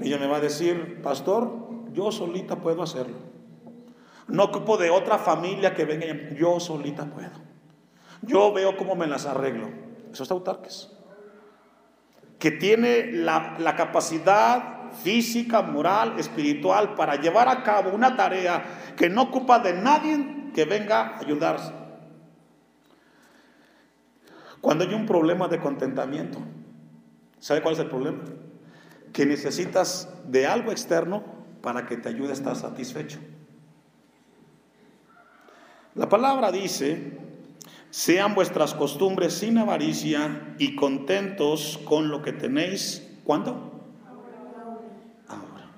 Ella 0.00 0.18
me 0.18 0.26
va 0.26 0.38
a 0.38 0.40
decir, 0.40 1.00
pastor, 1.00 1.52
yo 1.92 2.10
solita 2.10 2.56
puedo 2.56 2.82
hacerlo. 2.82 3.18
No 4.26 4.42
ocupo 4.42 4.78
de 4.78 4.90
otra 4.90 5.16
familia 5.18 5.74
que 5.74 5.84
venga, 5.84 6.34
yo 6.34 6.58
solita 6.58 7.04
puedo. 7.04 7.38
Yo 8.22 8.52
veo 8.52 8.76
cómo 8.76 8.96
me 8.96 9.06
las 9.06 9.24
arreglo. 9.24 9.68
Eso 10.12 10.24
es 10.24 10.30
autarques. 10.32 10.90
Que 12.40 12.50
tiene 12.50 13.12
la, 13.12 13.54
la 13.60 13.76
capacidad 13.76 14.90
física, 14.90 15.62
moral, 15.62 16.18
espiritual 16.18 16.96
para 16.96 17.14
llevar 17.14 17.48
a 17.48 17.62
cabo 17.62 17.90
una 17.90 18.16
tarea 18.16 18.94
que 18.96 19.08
no 19.08 19.22
ocupa 19.22 19.60
de 19.60 19.74
nadie 19.74 20.50
que 20.52 20.64
venga 20.64 21.00
a 21.02 21.18
ayudarse. 21.20 21.81
Cuando 24.62 24.84
hay 24.84 24.94
un 24.94 25.04
problema 25.04 25.48
de 25.48 25.60
contentamiento, 25.60 26.38
¿sabe 27.38 27.60
cuál 27.60 27.74
es 27.74 27.80
el 27.80 27.88
problema? 27.88 28.22
que 29.12 29.26
necesitas 29.26 30.08
de 30.26 30.46
algo 30.46 30.72
externo 30.72 31.22
para 31.60 31.86
que 31.86 31.96
te 31.96 32.08
ayude 32.08 32.30
a 32.30 32.32
estar 32.32 32.56
satisfecho. 32.56 33.18
La 35.94 36.08
palabra 36.08 36.50
dice, 36.50 37.18
sean 37.90 38.34
vuestras 38.34 38.74
costumbres 38.74 39.34
sin 39.34 39.58
avaricia 39.58 40.54
y 40.58 40.74
contentos 40.74 41.78
con 41.84 42.08
lo 42.08 42.22
que 42.22 42.32
tenéis. 42.32 43.06
¿Cuándo? 43.24 43.84
Ahora. 45.28 45.70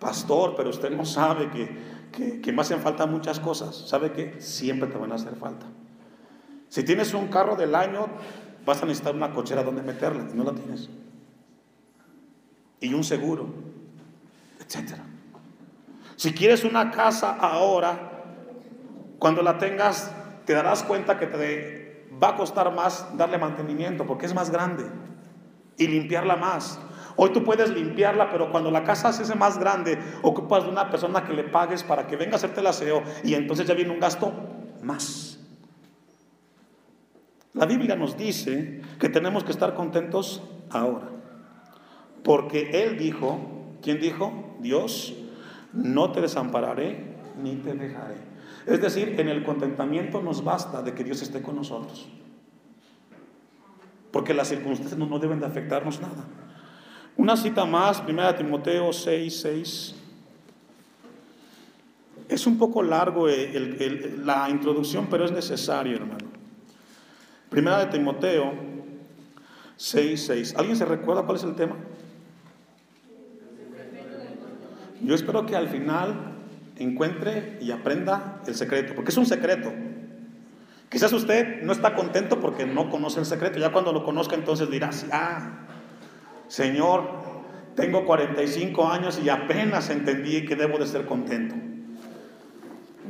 Pastor, 0.00 0.54
pero 0.56 0.70
usted 0.70 0.90
no 0.90 1.04
sabe 1.04 1.50
que, 1.50 2.40
que, 2.40 2.52
me 2.52 2.62
hacen 2.62 2.80
falta 2.80 3.06
muchas 3.06 3.38
cosas. 3.38 3.76
¿Sabe 3.76 4.12
que 4.12 4.40
Siempre 4.40 4.88
te 4.88 4.98
van 4.98 5.12
a 5.12 5.14
hacer 5.14 5.36
falta. 5.36 5.66
Si 6.70 6.82
tienes 6.82 7.12
un 7.12 7.28
carro 7.28 7.54
del 7.54 7.74
año, 7.74 8.06
vas 8.64 8.82
a 8.82 8.86
necesitar 8.86 9.14
una 9.14 9.32
cochera 9.32 9.62
donde 9.62 9.82
meterla, 9.82 10.24
no 10.32 10.44
la 10.44 10.52
tienes 10.52 10.88
y 12.80 12.94
un 12.94 13.04
seguro, 13.04 13.46
etc. 14.58 14.94
Si 16.16 16.32
quieres 16.32 16.64
una 16.64 16.90
casa 16.90 17.36
ahora, 17.38 18.24
cuando 19.18 19.42
la 19.42 19.58
tengas, 19.58 20.10
te 20.46 20.54
darás 20.54 20.82
cuenta 20.82 21.18
que 21.18 21.26
te 21.26 22.06
va 22.22 22.30
a 22.30 22.36
costar 22.36 22.74
más 22.74 23.16
darle 23.16 23.38
mantenimiento 23.38 24.06
porque 24.06 24.26
es 24.26 24.34
más 24.34 24.50
grande 24.50 24.84
y 25.76 25.86
limpiarla 25.86 26.36
más. 26.36 26.78
Hoy 27.16 27.30
tú 27.30 27.44
puedes 27.44 27.70
limpiarla, 27.70 28.30
pero 28.30 28.50
cuando 28.50 28.70
la 28.70 28.82
casa 28.82 29.12
se 29.12 29.22
hace 29.22 29.34
más 29.34 29.58
grande, 29.58 29.98
ocupas 30.22 30.64
de 30.64 30.70
una 30.70 30.90
persona 30.90 31.24
que 31.24 31.34
le 31.34 31.44
pagues 31.44 31.82
para 31.82 32.06
que 32.06 32.16
venga 32.16 32.32
a 32.32 32.36
hacerte 32.36 32.60
el 32.60 32.66
aseo 32.66 33.02
y 33.22 33.34
entonces 33.34 33.66
ya 33.66 33.74
viene 33.74 33.90
un 33.90 34.00
gasto 34.00 34.32
más. 34.82 35.38
La 37.52 37.66
Biblia 37.66 37.96
nos 37.96 38.16
dice 38.16 38.80
que 38.98 39.08
tenemos 39.08 39.42
que 39.42 39.50
estar 39.50 39.74
contentos 39.74 40.42
ahora. 40.70 41.08
Porque 42.22 42.84
Él 42.84 42.96
dijo, 42.96 43.40
¿quién 43.82 44.00
dijo? 44.00 44.56
Dios, 44.60 45.14
no 45.72 46.12
te 46.12 46.20
desampararé 46.20 47.16
ni 47.42 47.56
te 47.56 47.74
dejaré. 47.74 48.16
Es 48.66 48.80
decir, 48.80 49.18
en 49.18 49.28
el 49.28 49.42
contentamiento 49.42 50.20
nos 50.20 50.44
basta 50.44 50.82
de 50.82 50.94
que 50.94 51.02
Dios 51.02 51.22
esté 51.22 51.42
con 51.42 51.56
nosotros. 51.56 52.08
Porque 54.12 54.34
las 54.34 54.48
circunstancias 54.48 54.98
no, 54.98 55.18
deben 55.18 55.40
de 55.40 55.46
afectarnos 55.46 56.00
nada. 56.00 56.24
Una 57.16 57.36
cita 57.36 57.64
más, 57.64 58.02
1 58.06 58.34
Timoteo 58.36 58.92
6, 58.92 59.40
6. 59.40 59.94
Es 62.28 62.46
un 62.46 62.58
poco 62.58 62.82
largo 62.82 63.26
la 63.28 64.48
introducción, 64.50 65.08
pero 65.10 65.24
es 65.24 65.32
necesario, 65.32 65.96
hermano. 65.96 66.39
Primera 67.50 67.84
de 67.84 67.86
Timoteo 67.86 68.52
6, 69.76 70.24
6. 70.26 70.54
¿Alguien 70.56 70.76
se 70.76 70.84
recuerda 70.84 71.24
cuál 71.24 71.36
es 71.36 71.42
el 71.42 71.56
tema? 71.56 71.76
Yo 75.02 75.14
espero 75.14 75.46
que 75.46 75.56
al 75.56 75.68
final 75.68 76.36
encuentre 76.76 77.58
y 77.60 77.72
aprenda 77.72 78.40
el 78.46 78.54
secreto, 78.54 78.94
porque 78.94 79.10
es 79.10 79.16
un 79.16 79.26
secreto. 79.26 79.72
Quizás 80.88 81.12
usted 81.12 81.62
no 81.62 81.72
está 81.72 81.94
contento 81.94 82.40
porque 82.40 82.66
no 82.66 82.88
conoce 82.88 83.20
el 83.20 83.26
secreto. 83.26 83.58
Ya 83.58 83.72
cuando 83.72 83.92
lo 83.92 84.04
conozca 84.04 84.36
entonces 84.36 84.70
dirá, 84.70 84.90
ah, 85.12 85.66
Señor, 86.46 87.08
tengo 87.74 88.04
45 88.04 88.88
años 88.88 89.20
y 89.22 89.28
apenas 89.28 89.90
entendí 89.90 90.44
que 90.44 90.56
debo 90.56 90.78
de 90.78 90.86
ser 90.86 91.06
contento. 91.06 91.54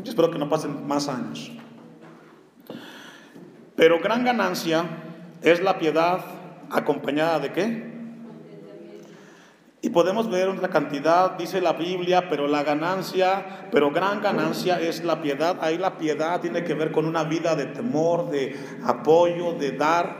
Yo 0.02 0.11
espero 0.11 0.30
que 0.30 0.38
no 0.38 0.49
pasen 0.49 0.87
más 0.87 1.09
años. 1.09 1.50
Pero 3.80 3.99
gran 3.99 4.26
ganancia 4.26 4.84
es 5.40 5.62
la 5.62 5.78
piedad 5.78 6.20
acompañada 6.70 7.38
de 7.38 7.52
qué? 7.52 7.90
Y 9.80 9.88
podemos 9.88 10.28
ver 10.28 10.50
una 10.50 10.68
cantidad, 10.68 11.38
dice 11.38 11.62
la 11.62 11.72
Biblia, 11.72 12.28
pero 12.28 12.46
la 12.46 12.62
ganancia, 12.62 13.68
pero 13.72 13.90
gran 13.90 14.20
ganancia 14.20 14.78
es 14.78 15.02
la 15.02 15.22
piedad. 15.22 15.56
Ahí 15.62 15.78
la 15.78 15.96
piedad 15.96 16.42
tiene 16.42 16.62
que 16.62 16.75
ver 16.75 16.92
con 16.92 17.06
una 17.06 17.25
vida 17.25 17.56
de 17.56 17.64
temor, 17.64 18.28
de 18.28 18.54
apoyo, 18.84 19.54
de 19.54 19.72
dar. 19.72 20.14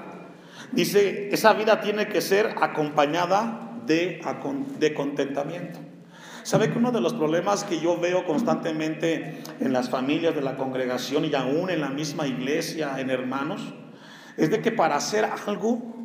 Dice, 0.72 1.28
esa 1.30 1.52
vida 1.52 1.82
tiene 1.82 2.08
que 2.08 2.22
ser 2.22 2.54
acompañada 2.62 3.74
de, 3.84 4.22
de 4.78 4.94
contentamiento. 4.94 5.89
¿Sabe 6.42 6.70
que 6.70 6.78
uno 6.78 6.92
de 6.92 7.00
los 7.00 7.14
problemas 7.14 7.64
que 7.64 7.80
yo 7.80 7.99
veo 7.99 8.25
constantemente 8.25 9.42
en 9.61 9.73
las 9.73 9.90
familias 9.90 10.35
de 10.35 10.42
la 10.42 10.56
congregación 10.56 11.25
y 11.25 11.35
aún 11.35 11.70
en 11.70 11.80
la 11.80 11.90
misma 11.90 12.26
iglesia, 12.26 12.99
en 12.99 13.11
hermanos, 13.11 13.75
es 14.37 14.50
de 14.50 14.61
que 14.62 14.73
para 14.73 14.97
hacer 14.97 15.25
algo 15.47 16.00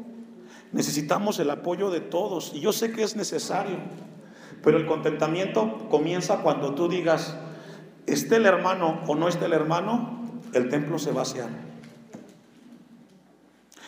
Necesitamos 0.76 1.40
el 1.40 1.50
apoyo 1.52 1.90
de 1.90 2.02
todos 2.02 2.52
y 2.54 2.60
yo 2.60 2.74
sé 2.74 2.92
que 2.92 3.02
es 3.02 3.16
necesario, 3.16 3.78
pero 4.62 4.78
el 4.78 4.86
contentamiento 4.86 5.88
comienza 5.90 6.40
cuando 6.40 6.76
tú 6.76 6.90
digas, 6.90 7.38
esté 8.08 8.36
el 8.36 8.46
hermano 8.46 9.02
o 9.08 9.16
no 9.16 9.30
esté 9.30 9.46
el 9.46 9.54
hermano, 9.54 10.20
el 10.52 10.68
templo 10.68 11.00
se 11.00 11.12
va 11.12 11.22
a 11.22 11.24
vaciar. 11.24 11.48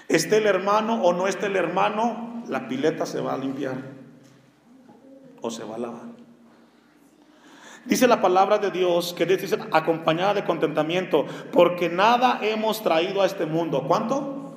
Esté 0.07 0.37
el 0.37 0.47
hermano 0.47 1.03
o 1.03 1.11
no 1.11 1.27
esté 1.27 1.47
el 1.47 1.57
hermano, 1.57 2.43
la 2.47 2.69
pileta 2.69 3.05
se 3.05 3.19
va 3.19 3.33
a 3.33 3.37
limpiar 3.37 3.75
o 5.41 5.51
se 5.51 5.65
va 5.65 5.75
a 5.75 5.79
lavar. 5.79 6.16
Dice 7.87 8.07
la 8.07 8.21
palabra 8.21 8.57
de 8.57 8.69
Dios 8.69 9.13
que 9.13 9.25
dice 9.25 9.57
acompañada 9.71 10.33
de 10.33 10.43
contentamiento, 10.43 11.25
porque 11.51 11.89
nada 11.89 12.39
hemos 12.41 12.83
traído 12.83 13.21
a 13.21 13.25
este 13.25 13.45
mundo. 13.45 13.85
¿Cuánto? 13.87 14.55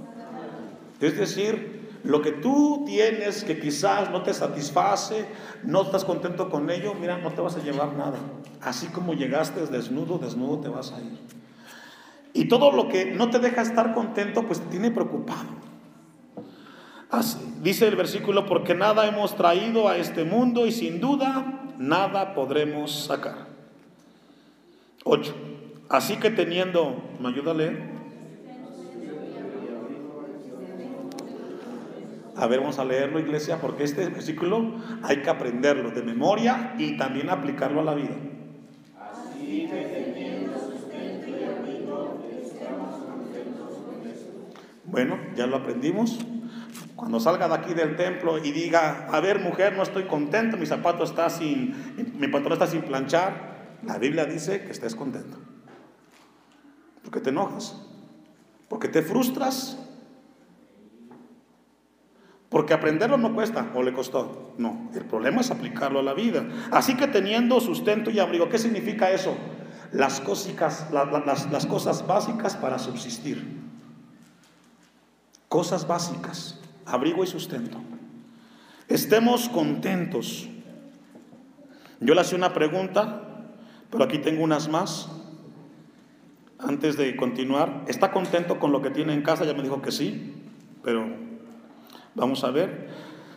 Es 1.00 1.16
decir, 1.16 1.80
lo 2.02 2.22
que 2.22 2.32
tú 2.32 2.82
tienes 2.86 3.44
que 3.44 3.60
quizás 3.60 4.10
no 4.10 4.22
te 4.22 4.34
satisface, 4.34 5.26
no 5.62 5.82
estás 5.82 6.04
contento 6.04 6.50
con 6.50 6.70
ello, 6.70 6.94
mira, 6.94 7.18
no 7.18 7.30
te 7.30 7.40
vas 7.40 7.56
a 7.56 7.62
llevar 7.62 7.92
nada. 7.92 8.18
Así 8.62 8.86
como 8.88 9.14
llegaste 9.14 9.64
desnudo, 9.66 10.18
desnudo 10.18 10.58
te 10.58 10.68
vas 10.68 10.92
a 10.92 11.00
ir. 11.00 11.18
Y 12.32 12.46
todo 12.46 12.72
lo 12.72 12.88
que 12.88 13.06
no 13.06 13.30
te 13.30 13.38
deja 13.38 13.62
estar 13.62 13.94
contento, 13.94 14.44
pues 14.46 14.60
te 14.60 14.66
tiene 14.70 14.90
preocupado. 14.90 15.69
Así, 17.10 17.38
dice 17.62 17.88
el 17.88 17.96
versículo, 17.96 18.46
porque 18.46 18.74
nada 18.74 19.06
hemos 19.06 19.36
traído 19.36 19.88
a 19.88 19.96
este 19.96 20.24
mundo 20.24 20.66
y 20.66 20.72
sin 20.72 21.00
duda 21.00 21.64
nada 21.78 22.34
podremos 22.34 23.04
sacar. 23.04 23.48
8. 25.04 25.34
Así 25.88 26.16
que 26.16 26.30
teniendo, 26.30 27.02
¿me 27.18 27.30
ayuda 27.30 27.50
a 27.50 27.54
leer? 27.54 28.00
A 32.36 32.46
ver, 32.46 32.60
vamos 32.60 32.78
a 32.78 32.84
leerlo, 32.84 33.18
iglesia, 33.18 33.60
porque 33.60 33.84
este 33.84 34.08
versículo 34.08 34.76
hay 35.02 35.20
que 35.20 35.28
aprenderlo 35.28 35.90
de 35.90 36.02
memoria 36.02 36.74
y 36.78 36.96
también 36.96 37.28
aplicarlo 37.28 37.80
a 37.80 37.84
la 37.84 37.94
vida. 37.94 38.16
Bueno, 44.86 45.18
ya 45.36 45.46
lo 45.46 45.56
aprendimos. 45.56 46.18
Cuando 47.00 47.18
salga 47.18 47.48
de 47.48 47.54
aquí 47.54 47.72
del 47.72 47.96
templo 47.96 48.36
y 48.36 48.52
diga, 48.52 49.08
a 49.10 49.20
ver 49.20 49.40
mujer, 49.40 49.74
no 49.74 49.82
estoy 49.82 50.04
contento, 50.04 50.58
mi 50.58 50.66
zapato 50.66 51.02
está 51.02 51.30
sin, 51.30 51.94
mi 51.96 52.28
pantalón 52.28 52.52
está 52.52 52.66
sin 52.66 52.82
planchar, 52.82 53.78
la 53.86 53.96
Biblia 53.96 54.26
dice 54.26 54.60
que 54.64 54.70
estés 54.70 54.94
contento. 54.94 55.38
Porque 57.02 57.20
te 57.20 57.30
enojas, 57.30 57.74
porque 58.68 58.88
te 58.88 59.00
frustras, 59.00 59.78
porque 62.50 62.74
aprenderlo 62.74 63.16
no 63.16 63.34
cuesta 63.34 63.70
o 63.74 63.82
le 63.82 63.94
costó. 63.94 64.52
No, 64.58 64.90
el 64.94 65.06
problema 65.06 65.40
es 65.40 65.50
aplicarlo 65.50 66.00
a 66.00 66.02
la 66.02 66.12
vida. 66.12 66.46
Así 66.70 66.98
que 66.98 67.06
teniendo 67.06 67.60
sustento 67.60 68.10
y 68.10 68.18
abrigo, 68.18 68.50
¿qué 68.50 68.58
significa 68.58 69.10
eso? 69.10 69.38
Las, 69.92 70.22
las, 70.22 71.66
cosas 71.66 72.06
básicas 72.06 72.56
para 72.56 72.78
subsistir. 72.78 73.58
Cosas 75.48 75.86
básicas, 75.86 76.60
abrigo 76.86 77.24
y 77.24 77.26
sustento. 77.26 77.78
Estemos 78.88 79.48
contentos. 79.48 80.48
Yo 82.00 82.14
le 82.14 82.20
hacía 82.20 82.38
una 82.38 82.52
pregunta, 82.52 83.22
pero 83.90 84.04
aquí 84.04 84.18
tengo 84.18 84.42
unas 84.42 84.68
más. 84.68 85.08
Antes 86.58 86.96
de 86.96 87.16
continuar, 87.16 87.84
¿está 87.88 88.10
contento 88.10 88.58
con 88.58 88.72
lo 88.72 88.82
que 88.82 88.90
tiene 88.90 89.14
en 89.14 89.22
casa? 89.22 89.44
Ya 89.44 89.54
me 89.54 89.62
dijo 89.62 89.80
que 89.80 89.92
sí, 89.92 90.34
pero 90.82 91.30
Vamos 92.14 92.44
a 92.44 92.50
ver. 92.50 92.88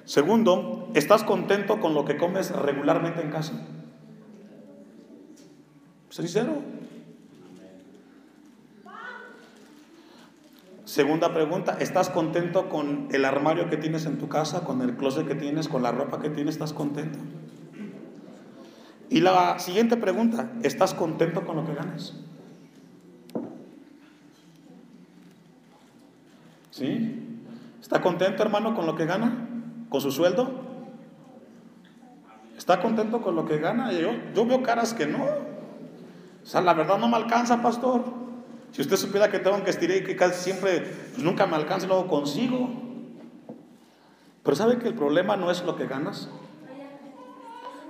Segundo, 0.06 0.90
¿estás 0.94 1.24
contento 1.24 1.80
con 1.80 1.94
lo 1.94 2.06
que 2.06 2.18
comes 2.18 2.52
regularmente 2.52 3.22
en 3.22 3.32
casa? 3.32 3.54
Sincero. 6.10 6.62
Segunda 10.94 11.34
pregunta, 11.34 11.78
¿estás 11.80 12.12
contento 12.12 12.70
con 12.70 13.08
el 13.12 13.26
armario 13.26 13.68
que 13.68 13.78
tienes 13.78 14.06
en 14.06 14.20
tu 14.20 14.30
casa, 14.30 14.64
con 14.64 14.84
el 14.84 14.96
closet 14.96 15.28
que 15.28 15.34
tienes, 15.34 15.68
con 15.68 15.82
la 15.82 15.92
ropa 15.92 16.22
que 16.22 16.30
tienes? 16.30 16.54
¿Estás 16.54 16.72
contento? 16.72 17.18
Y 19.10 19.22
la 19.22 19.58
siguiente 19.58 19.98
pregunta, 19.98 20.52
¿estás 20.62 20.94
contento 20.94 21.48
con 21.48 21.56
lo 21.56 21.66
que 21.66 21.74
ganas? 21.74 22.14
¿Sí? 26.70 27.40
¿Está 27.82 28.00
contento, 28.00 28.44
hermano, 28.44 28.76
con 28.76 28.86
lo 28.86 28.96
que 28.96 29.08
gana? 29.08 29.50
¿Con 29.90 30.00
su 30.00 30.12
sueldo? 30.12 30.62
¿Está 32.56 32.84
contento 32.84 33.24
con 33.24 33.36
lo 33.36 33.46
que 33.46 33.58
gana? 33.58 33.92
Yo, 33.94 34.12
yo 34.36 34.46
veo 34.46 34.62
caras 34.62 34.94
que 34.94 35.08
no. 35.08 35.24
O 35.24 36.46
sea, 36.46 36.62
la 36.62 36.76
verdad 36.76 37.00
no 37.00 37.08
me 37.08 37.16
alcanza, 37.16 37.64
pastor. 37.64 38.23
Si 38.74 38.82
usted 38.82 38.98
supiera 38.98 39.30
que 39.30 39.38
tengo 39.38 39.64
que 39.64 39.70
estirar 39.70 39.98
y 39.98 40.04
que 40.04 40.16
casi 40.16 40.44
siempre 40.44 40.92
nunca 41.18 41.46
me 41.46 41.56
alcanza 41.56 41.86
y 41.86 41.90
luego 41.90 42.08
consigo. 42.08 42.72
Pero 44.42 44.56
¿sabe 44.56 44.80
que 44.80 44.88
el 44.88 44.96
problema 44.96 45.38
no 45.38 45.52
es 45.52 45.64
lo 45.64 45.76
que 45.76 45.86
ganas? 45.86 46.28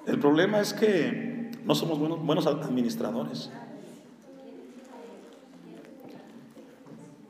El 0.06 0.19
problema 0.19 0.60
es 0.60 0.74
que 0.74 1.52
no 1.63 1.74
somos 1.74 1.98
buenos, 1.98 2.22
buenos 2.24 2.46
administradores. 2.48 3.50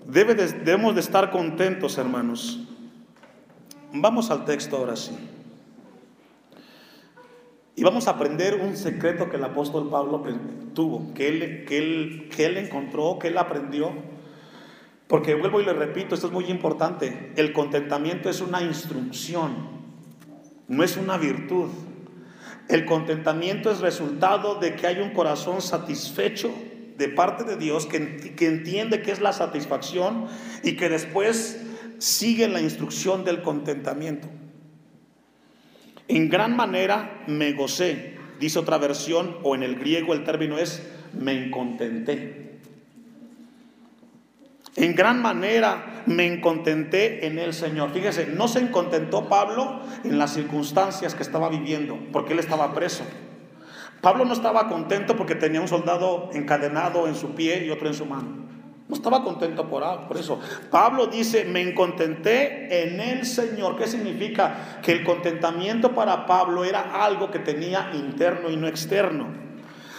debemos 0.06 0.96
de 0.96 1.02
estar 1.02 1.30
contentos, 1.30 1.98
hermanos. 2.00 2.60
Vamos 3.94 4.32
al 4.32 4.46
texto 4.46 4.78
ahora 4.78 4.96
sí. 4.96 5.16
Y 7.76 7.84
vamos 7.84 8.08
a 8.08 8.12
aprender 8.12 8.56
un 8.62 8.78
secreto 8.78 9.30
que 9.30 9.38
el 9.38 9.44
apóstol 9.44 9.90
Pablo 9.90 10.24
tuvo, 10.74 11.14
que 11.16 11.28
él, 11.28 11.66
que, 11.66 11.78
él, 11.78 12.30
que 12.36 12.46
él 12.46 12.58
encontró, 12.58 13.18
que 13.18 13.30
él 13.30 13.38
aprendió. 13.38 13.92
Porque 15.08 15.34
vuelvo 15.34 15.60
y 15.60 15.66
le 15.66 15.74
repito, 15.74 16.14
esto 16.14 16.28
es 16.28 16.34
muy 16.34 16.46
importante, 16.46 17.32
el 17.36 17.52
contentamiento 17.52 18.30
es 18.30 18.42
una 18.42 18.62
instrucción, 18.62 19.56
no 20.68 20.84
es 20.84 20.98
una 20.98 21.18
virtud. 21.18 21.70
El 22.70 22.86
contentamiento 22.86 23.72
es 23.72 23.80
resultado 23.80 24.56
de 24.56 24.76
que 24.76 24.88
hay 24.88 25.00
un 25.00 25.10
corazón 25.12 25.62
satisfecho 25.62 26.52
de 26.98 27.10
parte 27.10 27.44
de 27.44 27.58
Dios 27.58 27.88
que, 27.88 28.36
que 28.36 28.48
entiende 28.48 29.02
que 29.02 29.12
es 29.12 29.20
la 29.20 29.34
satisfacción 29.34 30.28
y 30.64 30.76
que 30.76 30.90
después 30.90 31.60
sigue 31.98 32.48
la 32.48 32.62
instrucción 32.62 33.26
del 33.26 33.42
contentamiento. 33.42 34.28
En 36.08 36.30
gran 36.30 36.56
manera 36.56 37.24
me 37.28 37.54
gocé, 37.54 38.18
dice 38.40 38.60
otra 38.60 38.78
versión, 38.78 39.38
o 39.44 39.56
en 39.56 39.64
el 39.64 39.76
griego 39.76 40.14
el 40.14 40.24
término 40.24 40.58
es 40.58 40.86
me 41.14 41.50
contenté. 41.52 42.44
En 44.76 44.96
gran 44.96 45.22
manera 45.22 46.04
me 46.08 46.42
contenté 46.42 47.28
en 47.28 47.38
el 47.38 47.54
Señor. 47.54 47.92
Fíjese, 47.92 48.28
no 48.28 48.48
se 48.48 48.72
contentó 48.72 49.30
Pablo 49.30 49.82
en 50.04 50.18
las 50.18 50.34
circunstancias 50.34 51.14
que 51.14 51.22
estaba 51.22 51.50
viviendo, 51.50 52.00
porque 52.12 52.34
él 52.34 52.40
estaba 52.40 52.74
preso. 52.74 53.04
Pablo 54.02 54.26
no 54.26 54.34
estaba 54.34 54.68
contento 54.68 55.16
porque 55.16 55.36
tenía 55.36 55.62
un 55.62 55.68
soldado 55.68 56.30
encadenado 56.34 57.08
en 57.08 57.16
su 57.16 57.36
pie 57.36 57.66
y 57.66 57.70
otro 57.70 57.88
en 57.88 57.94
su 57.94 58.06
mano. 58.06 58.43
No 58.88 58.96
estaba 58.96 59.24
contento 59.24 59.68
por, 59.70 59.84
por 60.08 60.18
eso. 60.18 60.40
Pablo 60.70 61.08
dice, 61.08 61.46
me 61.46 61.74
contenté 61.74 62.84
en 62.84 63.00
el 63.00 63.26
Señor. 63.26 63.78
¿Qué 63.78 63.88
significa? 63.88 64.80
Que 64.82 64.92
el 64.92 65.04
contentamiento 65.04 65.94
para 65.94 66.26
Pablo 66.26 66.66
era 66.66 67.04
algo 67.04 67.32
que 67.32 67.40
tenía 67.40 67.92
interno 67.94 68.50
y 68.50 68.58
no 68.58 68.68
externo. 68.68 69.28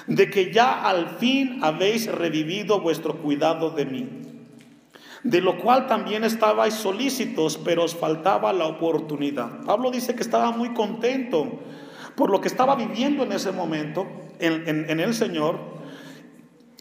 De 0.07 0.31
que 0.31 0.53
ya 0.53 0.83
al 0.83 1.09
fin 1.19 1.61
habéis 1.63 2.13
revivido 2.13 2.81
vuestro 2.81 3.17
cuidado 3.17 3.71
de 3.71 3.87
mí. 3.87 4.09
De 5.23 5.41
lo 5.41 5.59
cual 5.59 5.87
también 5.87 6.23
estabais 6.23 6.75
solícitos, 6.75 7.57
pero 7.57 7.85
os 7.85 7.97
faltaba 7.97 8.53
la 8.53 8.67
oportunidad. 8.67 9.65
Pablo 9.65 9.91
dice 9.91 10.15
que 10.15 10.23
estaba 10.23 10.51
muy 10.51 10.75
contento 10.75 11.61
por 12.15 12.31
lo 12.31 12.41
que 12.41 12.49
estaba 12.49 12.77
viviendo 12.77 13.25
en 13.25 13.33
ese 13.33 13.53
momento 13.53 14.07
en, 14.39 15.01
el 15.01 15.15
Señor. 15.15 15.59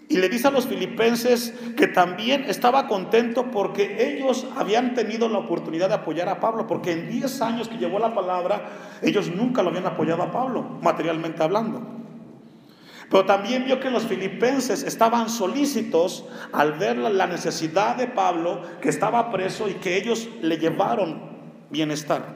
Y 0.10 0.18
le 0.18 0.30
dice 0.30 0.50
a 0.50 0.52
los 0.52 0.68
filipenses 0.68 1.54
que 1.78 1.88
también 1.88 2.44
estaba 2.48 2.88
contento 2.88 3.50
porque 3.52 4.16
ellos 4.16 4.46
habían 4.56 4.94
tenido 4.94 5.30
la 5.30 5.40
oportunidad 5.40 5.88
de 5.88 5.96
apoyar 5.96 6.30
a 6.30 6.40
Pablo, 6.40 6.68
porque 6.68 6.92
en 6.92 7.10
10 7.10 7.42
años 7.42 7.70
que 7.70 7.78
llevó 7.78 8.00
la 8.00 8.14
palabra, 8.14 8.70
ellos 9.02 9.32
nunca 9.34 9.64
lo 9.64 9.70
habían 9.70 9.86
apoyado 9.86 10.24
a 10.24 10.32
Pablo, 10.32 10.78
materialmente 10.82 11.42
hablando. 11.42 11.82
Pero 13.10 13.26
también 13.26 13.66
vio 13.66 13.80
que 13.80 13.92
los 13.92 14.04
filipenses 14.04 14.84
estaban 14.84 15.30
solícitos 15.30 16.26
al 16.52 16.74
ver 16.74 16.98
la 16.98 17.28
necesidad 17.28 17.96
de 17.96 18.08
Pablo, 18.08 18.62
que 18.82 18.90
estaba 18.90 19.32
preso 19.32 19.70
y 19.70 19.76
que 19.76 19.98
ellos 19.98 20.28
le 20.42 20.58
llevaron 20.58 21.22
bienestar. 21.70 22.36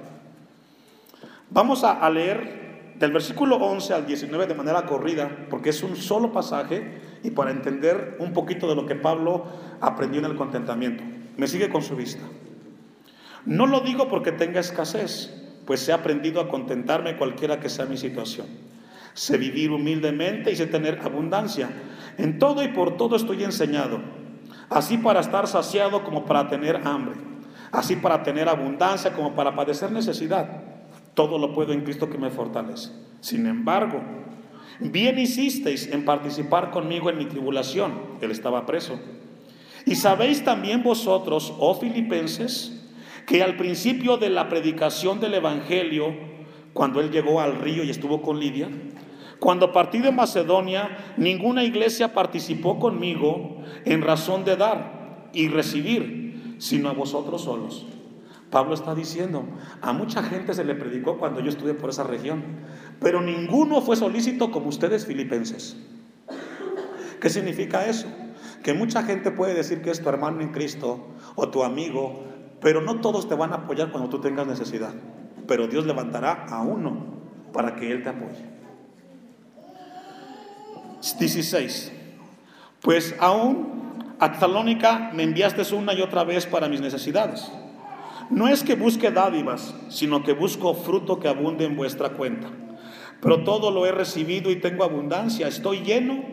Vamos 1.49 1.83
a 1.83 2.09
leer 2.09 2.66
del 2.99 3.11
versículo 3.11 3.57
11 3.57 3.93
al 3.93 4.05
19 4.05 4.47
de 4.47 4.55
manera 4.55 4.85
corrida, 4.85 5.29
porque 5.49 5.69
es 5.69 5.83
un 5.83 5.95
solo 5.95 6.31
pasaje 6.31 7.19
y 7.23 7.31
para 7.31 7.51
entender 7.51 8.17
un 8.19 8.33
poquito 8.33 8.67
de 8.67 8.75
lo 8.75 8.85
que 8.85 8.95
Pablo 8.95 9.45
aprendió 9.81 10.19
en 10.19 10.25
el 10.25 10.35
contentamiento. 10.35 11.03
Me 11.37 11.47
sigue 11.47 11.69
con 11.69 11.83
su 11.83 11.95
vista. 11.95 12.23
No 13.45 13.67
lo 13.67 13.81
digo 13.81 14.07
porque 14.07 14.31
tenga 14.31 14.59
escasez, 14.59 15.31
pues 15.65 15.87
he 15.87 15.93
aprendido 15.93 16.41
a 16.41 16.49
contentarme 16.49 17.17
cualquiera 17.17 17.59
que 17.59 17.69
sea 17.69 17.85
mi 17.85 17.97
situación. 17.97 18.47
Sé 19.13 19.37
vivir 19.37 19.71
humildemente 19.71 20.51
y 20.51 20.55
sé 20.55 20.67
tener 20.67 20.99
abundancia. 21.03 21.69
En 22.17 22.39
todo 22.39 22.63
y 22.63 22.69
por 22.69 22.97
todo 22.97 23.15
estoy 23.15 23.43
enseñado, 23.43 23.99
así 24.69 24.97
para 24.97 25.19
estar 25.19 25.47
saciado 25.47 26.03
como 26.03 26.25
para 26.25 26.49
tener 26.49 26.77
hambre, 26.87 27.15
así 27.71 27.95
para 27.95 28.23
tener 28.23 28.49
abundancia 28.49 29.13
como 29.13 29.35
para 29.35 29.55
padecer 29.55 29.91
necesidad. 29.91 30.76
Todo 31.17 31.39
lo 31.39 31.51
puedo 31.51 31.73
en 31.73 31.81
Cristo 31.81 32.11
que 32.11 32.19
me 32.19 32.29
fortalece. 32.29 32.91
Sin 33.21 33.47
embargo, 33.47 33.99
bien 34.79 35.17
hicisteis 35.17 35.87
en 35.91 36.05
participar 36.05 36.69
conmigo 36.69 37.09
en 37.09 37.17
mi 37.17 37.25
tribulación. 37.25 37.93
Él 38.21 38.29
estaba 38.29 38.67
preso. 38.67 38.99
Y 39.87 39.95
sabéis 39.95 40.43
también 40.43 40.83
vosotros, 40.83 41.55
oh 41.57 41.73
filipenses, 41.73 42.85
que 43.25 43.41
al 43.41 43.57
principio 43.57 44.17
de 44.17 44.29
la 44.29 44.47
predicación 44.47 45.19
del 45.19 45.33
Evangelio, 45.33 46.13
cuando 46.73 47.01
él 47.01 47.09
llegó 47.09 47.41
al 47.41 47.55
río 47.55 47.83
y 47.83 47.89
estuvo 47.89 48.21
con 48.21 48.39
Lidia, 48.39 48.69
Cuando 49.39 49.71
partí 49.71 49.97
de 49.97 50.11
Macedonia, 50.11 51.15
ninguna 51.17 51.63
iglesia 51.63 52.13
participó 52.13 52.77
conmigo 52.77 53.63
en 53.85 54.03
razón 54.03 54.45
de 54.45 54.55
dar 54.55 55.29
y 55.33 55.47
recibir, 55.47 56.57
sino 56.59 56.89
a 56.89 56.93
vosotros 56.93 57.41
solos. 57.41 57.87
Pablo 58.49 58.73
está 58.73 58.95
diciendo, 58.95 59.43
a 59.81 59.91
mucha 59.91 60.23
gente 60.23 60.53
se 60.53 60.63
le 60.63 60.75
predicó 60.75 61.17
cuando 61.17 61.41
yo 61.41 61.49
estuve 61.49 61.73
por 61.73 61.89
esa 61.89 62.03
región, 62.03 62.43
pero 63.01 63.21
ninguno 63.21 63.81
fue 63.81 63.95
solícito 63.95 64.51
como 64.51 64.69
ustedes 64.69 65.05
filipenses. 65.05 65.75
¿Qué 67.19 67.29
significa 67.29 67.85
eso? 67.87 68.07
Que 68.63 68.73
mucha 68.73 69.03
gente 69.03 69.31
puede 69.31 69.53
decir 69.53 69.81
que 69.81 69.91
es 69.91 70.01
tu 70.01 70.09
hermano 70.09 70.41
en 70.41 70.49
Cristo 70.49 71.07
o 71.35 71.49
tu 71.49 71.63
amigo, 71.63 72.23
pero 72.61 72.81
no 72.81 73.01
todos 73.01 73.27
te 73.27 73.35
van 73.35 73.51
a 73.51 73.57
apoyar 73.57 73.91
cuando 73.91 74.09
tú 74.09 74.19
tengas 74.21 74.47
necesidad. 74.47 74.93
Pero 75.47 75.67
Dios 75.67 75.85
levantará 75.85 76.45
a 76.49 76.61
uno 76.61 77.17
para 77.51 77.75
que 77.75 77.91
Él 77.91 78.03
te 78.03 78.09
apoye. 78.09 78.57
16. 81.19 81.91
Pues 82.81 83.15
aún 83.19 84.15
a 84.19 84.31
Tesalónica 84.31 85.11
me 85.13 85.23
enviaste 85.23 85.63
una 85.75 85.93
y 85.93 86.01
otra 86.01 86.23
vez 86.23 86.45
para 86.45 86.69
mis 86.69 86.81
necesidades. 86.81 87.51
No 88.29 88.47
es 88.47 88.63
que 88.63 88.75
busque 88.75 89.11
dádivas, 89.11 89.75
sino 89.89 90.23
que 90.23 90.33
busco 90.33 90.73
fruto 90.73 91.19
que 91.19 91.27
abunde 91.27 91.65
en 91.65 91.75
vuestra 91.75 92.09
cuenta. 92.09 92.49
Pero 93.21 93.43
todo 93.43 93.71
lo 93.71 93.85
he 93.85 93.91
recibido 93.91 94.51
y 94.51 94.57
tengo 94.57 94.83
abundancia. 94.83 95.47
Estoy 95.47 95.79
lleno, 95.79 96.23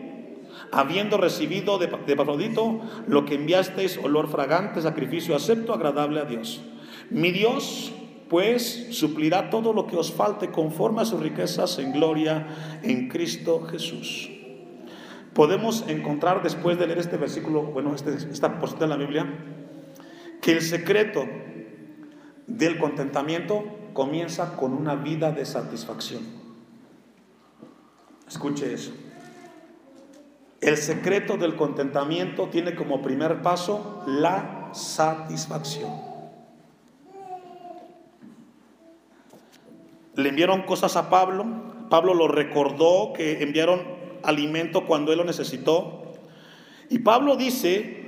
habiendo 0.71 1.17
recibido 1.17 1.77
de, 1.77 1.87
de 1.87 2.75
lo 3.07 3.25
que 3.25 3.35
enviasteis, 3.35 3.97
olor 3.97 4.27
fragante, 4.27 4.81
sacrificio 4.81 5.35
acepto, 5.35 5.73
agradable 5.73 6.19
a 6.19 6.25
Dios. 6.25 6.61
Mi 7.09 7.31
Dios, 7.31 7.93
pues, 8.29 8.87
suplirá 8.91 9.49
todo 9.49 9.73
lo 9.73 9.87
que 9.87 9.95
os 9.95 10.11
falte 10.11 10.51
conforme 10.51 11.01
a 11.01 11.05
sus 11.05 11.21
riquezas 11.21 11.79
en 11.79 11.93
gloria 11.93 12.79
en 12.83 13.07
Cristo 13.07 13.61
Jesús 13.69 14.29
podemos 15.35 15.83
encontrar 15.89 16.41
después 16.41 16.79
de 16.79 16.87
leer 16.87 16.99
este 16.99 17.17
versículo, 17.17 17.61
bueno, 17.63 17.93
este, 17.93 18.13
esta 18.13 18.57
porción 18.57 18.79
de 18.79 18.87
la 18.87 18.95
Biblia, 18.95 19.27
que 20.41 20.53
el 20.53 20.61
secreto 20.61 21.27
del 22.47 22.77
contentamiento 22.77 23.63
comienza 23.93 24.55
con 24.55 24.73
una 24.73 24.95
vida 24.95 25.31
de 25.31 25.45
satisfacción. 25.45 26.23
Escuche 28.27 28.73
eso. 28.73 28.91
El 30.61 30.77
secreto 30.77 31.37
del 31.37 31.55
contentamiento 31.55 32.47
tiene 32.49 32.75
como 32.75 33.01
primer 33.01 33.41
paso 33.41 34.03
la 34.07 34.69
satisfacción. 34.73 35.91
Le 40.15 40.29
enviaron 40.29 40.63
cosas 40.63 40.95
a 40.95 41.09
Pablo, 41.09 41.45
Pablo 41.89 42.13
lo 42.13 42.27
recordó 42.27 43.13
que 43.13 43.43
enviaron 43.43 43.81
alimento 44.23 44.85
cuando 44.85 45.11
él 45.11 45.19
lo 45.19 45.23
necesitó. 45.23 46.13
Y 46.89 46.99
Pablo 46.99 47.35
dice 47.35 48.05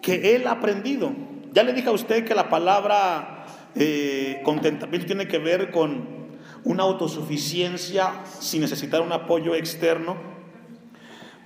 que 0.00 0.34
él 0.34 0.46
ha 0.46 0.52
aprendido. 0.52 1.12
Ya 1.52 1.62
le 1.62 1.72
dije 1.72 1.88
a 1.88 1.92
usted 1.92 2.24
que 2.24 2.34
la 2.34 2.48
palabra 2.48 3.37
eh, 3.78 4.40
contentamiento 4.44 5.06
tiene 5.06 5.28
que 5.28 5.38
ver 5.38 5.70
con 5.70 6.18
una 6.64 6.82
autosuficiencia 6.82 8.12
sin 8.40 8.60
necesitar 8.60 9.00
un 9.00 9.12
apoyo 9.12 9.54
externo. 9.54 10.16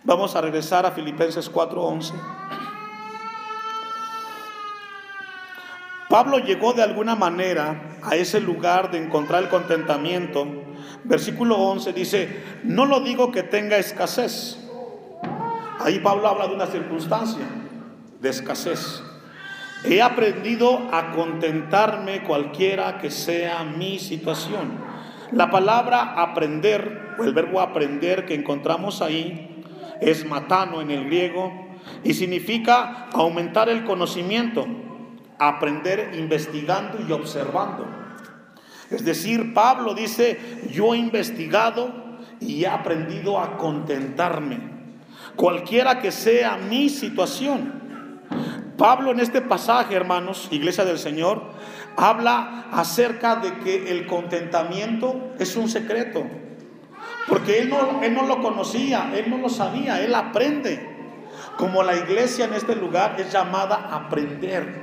Vamos 0.05 0.35
a 0.35 0.41
regresar 0.41 0.87
a 0.87 0.91
Filipenses 0.91 1.51
4:11. 1.51 2.13
Pablo 6.09 6.39
llegó 6.39 6.73
de 6.73 6.83
alguna 6.83 7.15
manera 7.15 7.99
a 8.03 8.17
ese 8.17 8.41
lugar 8.41 8.91
de 8.91 8.99
encontrar 8.99 9.43
el 9.43 9.49
contentamiento 9.49 10.47
Versículo 11.05 11.57
11 11.57 11.93
dice, 11.93 12.43
no 12.63 12.87
lo 12.87 13.01
digo 13.01 13.33
que 13.33 13.43
tenga 13.43 13.77
escasez. 13.77 14.59
Ahí 15.81 15.99
Pablo 15.99 16.29
habla 16.29 16.47
de 16.47 16.55
una 16.55 16.67
circunstancia 16.67 17.45
de 18.21 18.29
escasez. 18.29 19.03
He 19.85 20.01
aprendido 20.01 20.89
a 20.93 21.11
contentarme 21.11 22.23
cualquiera 22.23 22.99
que 22.99 23.11
sea 23.11 23.65
mi 23.65 23.99
situación. 23.99 24.79
La 25.33 25.51
palabra 25.51 26.15
aprender, 26.23 27.17
o 27.19 27.25
el 27.25 27.35
verbo 27.35 27.61
aprender 27.61 28.25
que 28.25 28.35
encontramos 28.35 29.03
ahí, 29.03 29.65
es 30.01 30.25
matano 30.25 30.81
en 30.81 30.91
el 30.91 31.07
griego 31.07 31.53
y 32.05 32.15
significa 32.15 33.09
aumentar 33.13 33.69
el 33.69 33.85
conocimiento, 33.85 34.67
aprender 35.39 36.13
investigando 36.15 36.99
y 37.09 37.11
observando. 37.11 37.87
Es 38.91 39.05
decir, 39.05 39.53
Pablo 39.53 39.95
dice, 39.95 40.39
yo 40.71 40.95
he 40.95 40.99
investigado 40.99 41.93
y 42.41 42.63
he 42.63 42.69
aprendido 42.69 43.41
a 43.41 43.57
contentarme, 43.57 44.61
cualquiera 45.35 46.01
que 46.01 46.13
sea 46.13 46.57
mi 46.57 46.89
situación. 46.89 47.83
Pablo 48.83 49.13
en 49.13 49.21
este 49.21 49.41
pasaje, 49.41 49.95
hermanos, 49.95 50.49
Iglesia 50.51 50.85
del 50.85 50.99
Señor, 50.99 51.41
habla 51.97 52.67
acerca 52.73 53.37
de 53.37 53.61
que 53.61 53.93
el 53.93 54.09
contentamiento 54.09 55.35
es 55.39 55.55
un 55.55 55.69
secreto, 55.69 56.25
porque 57.29 57.61
él 57.61 57.71
no, 57.71 58.03
él 58.03 58.13
no 58.13 58.27
lo 58.27 58.43
conocía, 58.43 59.13
él 59.15 59.31
no 59.31 59.39
lo 59.39 59.49
sabía, 59.49 60.03
él 60.03 60.13
aprende. 60.17 60.85
Como 61.57 61.85
la 61.85 61.95
iglesia 61.95 62.47
en 62.47 62.55
este 62.55 62.75
lugar 62.75 63.21
es 63.21 63.33
llamada 63.33 63.77
a 63.89 64.07
aprender 64.07 64.83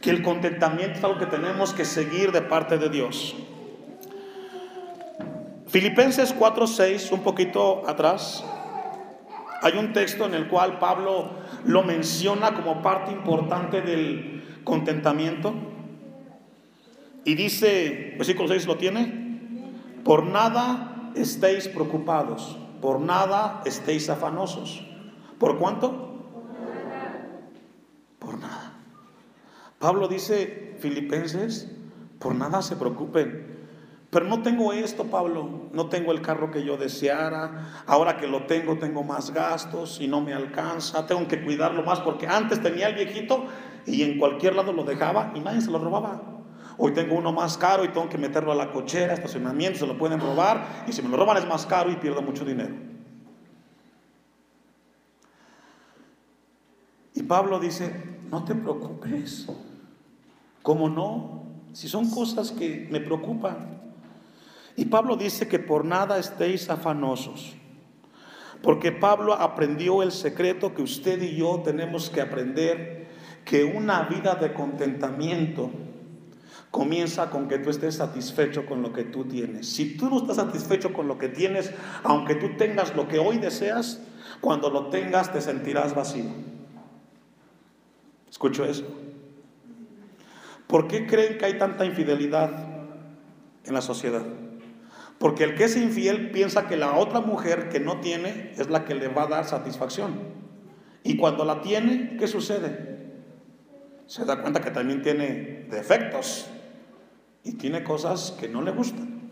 que 0.00 0.10
el 0.10 0.24
contentamiento 0.24 0.98
es 0.98 1.04
algo 1.04 1.18
que 1.20 1.26
tenemos 1.26 1.72
que 1.72 1.84
seguir 1.84 2.32
de 2.32 2.42
parte 2.42 2.78
de 2.78 2.88
Dios. 2.88 3.36
Filipenses 5.68 6.34
4:6, 6.34 7.12
un 7.12 7.22
poquito 7.22 7.88
atrás, 7.88 8.44
hay 9.62 9.78
un 9.78 9.92
texto 9.92 10.26
en 10.26 10.34
el 10.34 10.48
cual 10.48 10.78
Pablo 10.78 11.30
lo 11.64 11.82
menciona 11.82 12.54
como 12.54 12.82
parte 12.82 13.12
importante 13.12 13.82
del 13.82 14.44
contentamiento. 14.64 15.54
Y 17.24 17.34
dice, 17.34 18.14
versículo 18.16 18.48
6 18.48 18.66
lo 18.66 18.76
tiene, 18.76 19.40
por 20.04 20.24
nada 20.24 21.10
estéis 21.14 21.68
preocupados, 21.68 22.56
por 22.80 23.00
nada 23.00 23.62
estéis 23.64 24.08
afanosos. 24.08 24.84
¿Por 25.38 25.58
cuánto? 25.58 26.20
Por 28.18 28.38
nada. 28.38 28.72
Pablo 29.78 30.08
dice, 30.08 30.76
Filipenses, 30.78 31.70
por 32.18 32.34
nada 32.34 32.62
se 32.62 32.76
preocupen. 32.76 33.55
Pero 34.16 34.28
no 34.28 34.40
tengo 34.40 34.72
esto, 34.72 35.04
Pablo, 35.04 35.68
no 35.74 35.90
tengo 35.90 36.10
el 36.10 36.22
carro 36.22 36.50
que 36.50 36.64
yo 36.64 36.78
deseara, 36.78 37.82
ahora 37.84 38.16
que 38.16 38.26
lo 38.26 38.44
tengo 38.46 38.78
tengo 38.78 39.02
más 39.02 39.30
gastos 39.30 40.00
y 40.00 40.08
no 40.08 40.22
me 40.22 40.32
alcanza, 40.32 41.06
tengo 41.06 41.28
que 41.28 41.44
cuidarlo 41.44 41.82
más 41.82 42.00
porque 42.00 42.26
antes 42.26 42.62
tenía 42.62 42.88
el 42.88 42.94
viejito 42.94 43.44
y 43.84 44.02
en 44.04 44.18
cualquier 44.18 44.56
lado 44.56 44.72
lo 44.72 44.84
dejaba 44.84 45.32
y 45.34 45.40
nadie 45.40 45.60
se 45.60 45.70
lo 45.70 45.78
robaba. 45.78 46.22
Hoy 46.78 46.94
tengo 46.94 47.14
uno 47.14 47.30
más 47.30 47.58
caro 47.58 47.84
y 47.84 47.88
tengo 47.88 48.08
que 48.08 48.16
meterlo 48.16 48.52
a 48.52 48.54
la 48.54 48.72
cochera, 48.72 49.12
estacionamiento, 49.12 49.80
se 49.80 49.86
lo 49.86 49.98
pueden 49.98 50.18
robar 50.18 50.84
y 50.88 50.94
si 50.94 51.02
me 51.02 51.10
lo 51.10 51.18
roban 51.18 51.36
es 51.36 51.46
más 51.46 51.66
caro 51.66 51.90
y 51.90 51.96
pierdo 51.96 52.22
mucho 52.22 52.46
dinero. 52.46 52.74
Y 57.12 57.22
Pablo 57.24 57.60
dice, 57.60 57.92
no 58.30 58.46
te 58.46 58.54
preocupes. 58.54 59.46
¿Cómo 60.62 60.88
no? 60.88 61.42
Si 61.74 61.86
son 61.86 62.08
cosas 62.08 62.50
que 62.50 62.88
me 62.90 63.00
preocupan. 63.00 63.75
Y 64.76 64.84
Pablo 64.84 65.16
dice 65.16 65.48
que 65.48 65.58
por 65.58 65.84
nada 65.84 66.18
estéis 66.18 66.68
afanosos. 66.68 67.56
Porque 68.62 68.92
Pablo 68.92 69.34
aprendió 69.34 70.02
el 70.02 70.12
secreto 70.12 70.74
que 70.74 70.82
usted 70.82 71.20
y 71.22 71.36
yo 71.36 71.62
tenemos 71.64 72.10
que 72.10 72.20
aprender, 72.20 73.06
que 73.44 73.64
una 73.64 74.02
vida 74.02 74.34
de 74.34 74.52
contentamiento 74.52 75.70
comienza 76.70 77.30
con 77.30 77.48
que 77.48 77.58
tú 77.58 77.70
estés 77.70 77.94
satisfecho 77.94 78.66
con 78.66 78.82
lo 78.82 78.92
que 78.92 79.04
tú 79.04 79.24
tienes. 79.24 79.68
Si 79.68 79.96
tú 79.96 80.10
no 80.10 80.18
estás 80.18 80.36
satisfecho 80.36 80.92
con 80.92 81.08
lo 81.08 81.16
que 81.16 81.28
tienes, 81.28 81.72
aunque 82.02 82.34
tú 82.34 82.56
tengas 82.58 82.94
lo 82.94 83.08
que 83.08 83.18
hoy 83.18 83.38
deseas, 83.38 84.02
cuando 84.40 84.68
lo 84.68 84.88
tengas 84.88 85.32
te 85.32 85.40
sentirás 85.40 85.94
vacío. 85.94 86.24
¿Escucho 88.28 88.64
eso? 88.64 88.84
¿Por 90.66 90.88
qué 90.88 91.06
creen 91.06 91.38
que 91.38 91.46
hay 91.46 91.56
tanta 91.56 91.86
infidelidad 91.86 92.50
en 93.64 93.72
la 93.72 93.80
sociedad? 93.80 94.24
Porque 95.18 95.44
el 95.44 95.54
que 95.54 95.64
es 95.64 95.76
infiel 95.76 96.30
piensa 96.30 96.66
que 96.66 96.76
la 96.76 96.96
otra 96.96 97.20
mujer 97.20 97.68
que 97.68 97.80
no 97.80 98.00
tiene 98.00 98.52
es 98.56 98.68
la 98.68 98.84
que 98.84 98.94
le 98.94 99.08
va 99.08 99.22
a 99.22 99.28
dar 99.28 99.44
satisfacción. 99.44 100.20
Y 101.02 101.16
cuando 101.16 101.44
la 101.44 101.62
tiene, 101.62 102.16
¿qué 102.18 102.26
sucede? 102.26 102.96
Se 104.06 104.24
da 104.24 104.42
cuenta 104.42 104.60
que 104.60 104.70
también 104.70 105.02
tiene 105.02 105.66
defectos 105.70 106.48
y 107.44 107.52
tiene 107.52 107.82
cosas 107.82 108.36
que 108.38 108.48
no 108.48 108.60
le 108.60 108.72
gustan. 108.72 109.30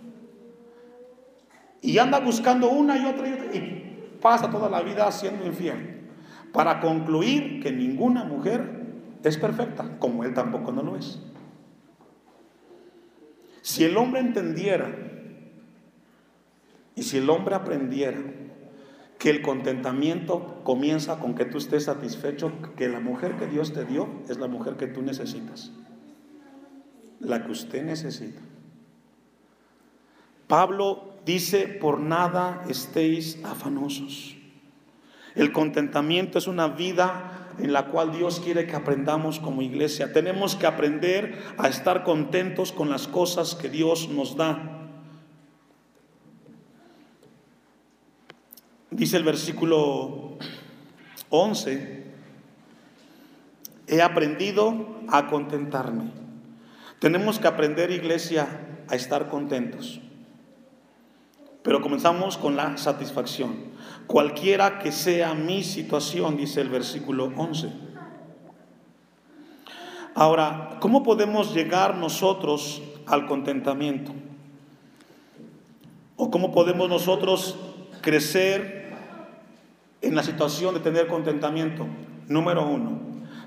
Y 1.83 1.99
anda 1.99 2.19
buscando 2.19 2.71
una 2.71 2.97
y 2.97 3.05
otra 3.05 3.29
y 3.29 3.33
otra 3.35 3.55
y 3.55 4.17
pasa 4.23 4.51
toda 4.51 4.71
la 4.71 4.81
vida 4.81 5.11
siendo 5.13 5.45
infiel. 5.45 6.09
Para 6.53 6.81
concluir 6.81 7.61
que 7.63 7.73
ninguna 7.73 8.25
mujer 8.25 8.85
es 9.23 9.37
perfecta, 9.37 9.99
como 9.99 10.25
él 10.25 10.33
tampoco 10.33 10.73
no 10.73 10.83
lo 10.83 10.97
es. 10.97 11.21
Si 13.61 13.85
el 13.85 13.97
hombre 13.97 14.21
entendiera 14.21 15.14
Y 16.97 17.03
si 17.03 17.19
el 17.19 17.29
hombre 17.31 17.55
aprendiera 17.55 18.19
que 19.19 19.31
el 19.31 19.43
contentamiento 19.43 20.61
comienza 20.65 21.19
con 21.19 21.35
que 21.35 21.45
tú 21.45 21.59
estés 21.59 21.85
satisfecho, 21.85 22.53
que 22.77 22.89
la 22.89 23.01
mujer 23.01 23.37
que 23.37 23.47
Dios 23.47 23.73
te 23.73 23.85
dio 23.85 24.09
es 24.29 24.39
la 24.39 24.49
mujer 24.49 24.77
que 24.77 24.87
tú 24.87 25.03
necesitas, 25.03 25.73
la 27.21 27.45
que 27.45 27.53
usted 27.53 27.85
necesita. 27.85 28.41
Pablo 30.47 31.15
dice, 31.25 31.69
por 31.69 32.01
nada 32.01 32.65
estéis 32.69 33.41
afanosos. 33.45 34.37
El 35.35 35.53
contentamiento 35.53 36.39
es 36.39 36.47
una 36.47 36.69
vida 36.69 37.51
en 37.59 37.73
la 37.73 37.87
cual 37.87 38.13
Dios 38.13 38.41
quiere 38.41 38.67
que 38.67 38.77
aprendamos 38.77 39.41
como 39.41 39.63
iglesia. 39.63 40.13
Tenemos 40.13 40.55
que 40.55 40.67
aprender 40.67 41.43
a 41.59 41.69
estar 41.69 42.05
contentos 42.05 42.73
con 42.73 42.91
las 42.91 43.09
cosas 43.09 43.55
que 43.55 43.69
Dios 43.69 44.09
nos 44.09 44.37
da. 44.37 44.74
Dice 48.95 49.17
el 49.17 49.25
versículo 49.25 50.39
11, 51.29 52.05
he 53.89 54.01
aprendido 54.01 55.01
a 55.09 55.27
contentarme. 55.27 56.13
Tenemos 57.01 57.41
que 57.41 57.49
aprender, 57.49 57.91
iglesia, 57.91 58.47
a 58.89 58.95
estar 58.95 59.29
contentos. 59.29 60.01
Pero 61.65 61.83
comenzamos 61.83 62.39
con 62.39 62.55
la 62.55 62.77
satisfacción. 62.77 63.57
Cualquiera 64.07 64.79
que 64.79 64.93
sea 64.93 65.35
mi 65.35 65.65
situación, 65.65 66.37
dice 66.37 66.61
el 66.61 66.69
versículo 66.69 67.33
11. 67.37 67.73
Ahora, 70.15 70.79
¿cómo 70.79 71.03
podemos 71.03 71.53
llegar 71.53 71.97
nosotros 71.97 72.81
al 73.07 73.27
contentamiento? 73.27 74.13
¿O 76.15 76.31
cómo 76.31 76.53
podemos 76.53 76.89
nosotros 76.89 77.57
crecer 78.05 78.84
en 80.05 80.15
la 80.15 80.23
situación 80.23 80.75
de 80.75 80.81
tener 80.81 81.07
contentamiento, 81.07 81.87
número 82.29 82.67
uno, 82.67 83.01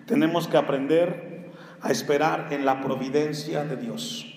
tenemos 0.05 0.47
que 0.47 0.57
aprender 0.57 1.51
a 1.81 1.91
esperar 1.91 2.47
en 2.51 2.65
la 2.65 2.81
providencia 2.81 3.63
de 3.63 3.77
Dios. 3.77 4.33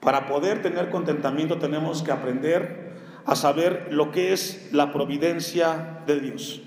Para 0.00 0.26
poder 0.26 0.62
tener 0.62 0.90
contentamiento 0.90 1.58
tenemos 1.58 2.02
que 2.02 2.12
aprender 2.12 2.88
a 3.26 3.36
saber 3.36 3.88
lo 3.90 4.10
que 4.10 4.32
es 4.32 4.70
la 4.72 4.92
providencia 4.92 6.02
de 6.06 6.20
Dios. 6.20 6.62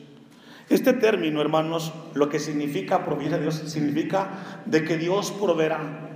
Este 0.69 0.93
término, 0.93 1.41
hermanos, 1.41 1.93
lo 2.13 2.29
que 2.29 2.39
significa 2.39 3.03
providencia 3.03 3.37
de 3.37 3.43
Dios, 3.43 3.55
significa 3.55 4.61
de 4.65 4.83
que 4.83 4.97
Dios 4.97 5.31
proveerá 5.31 6.09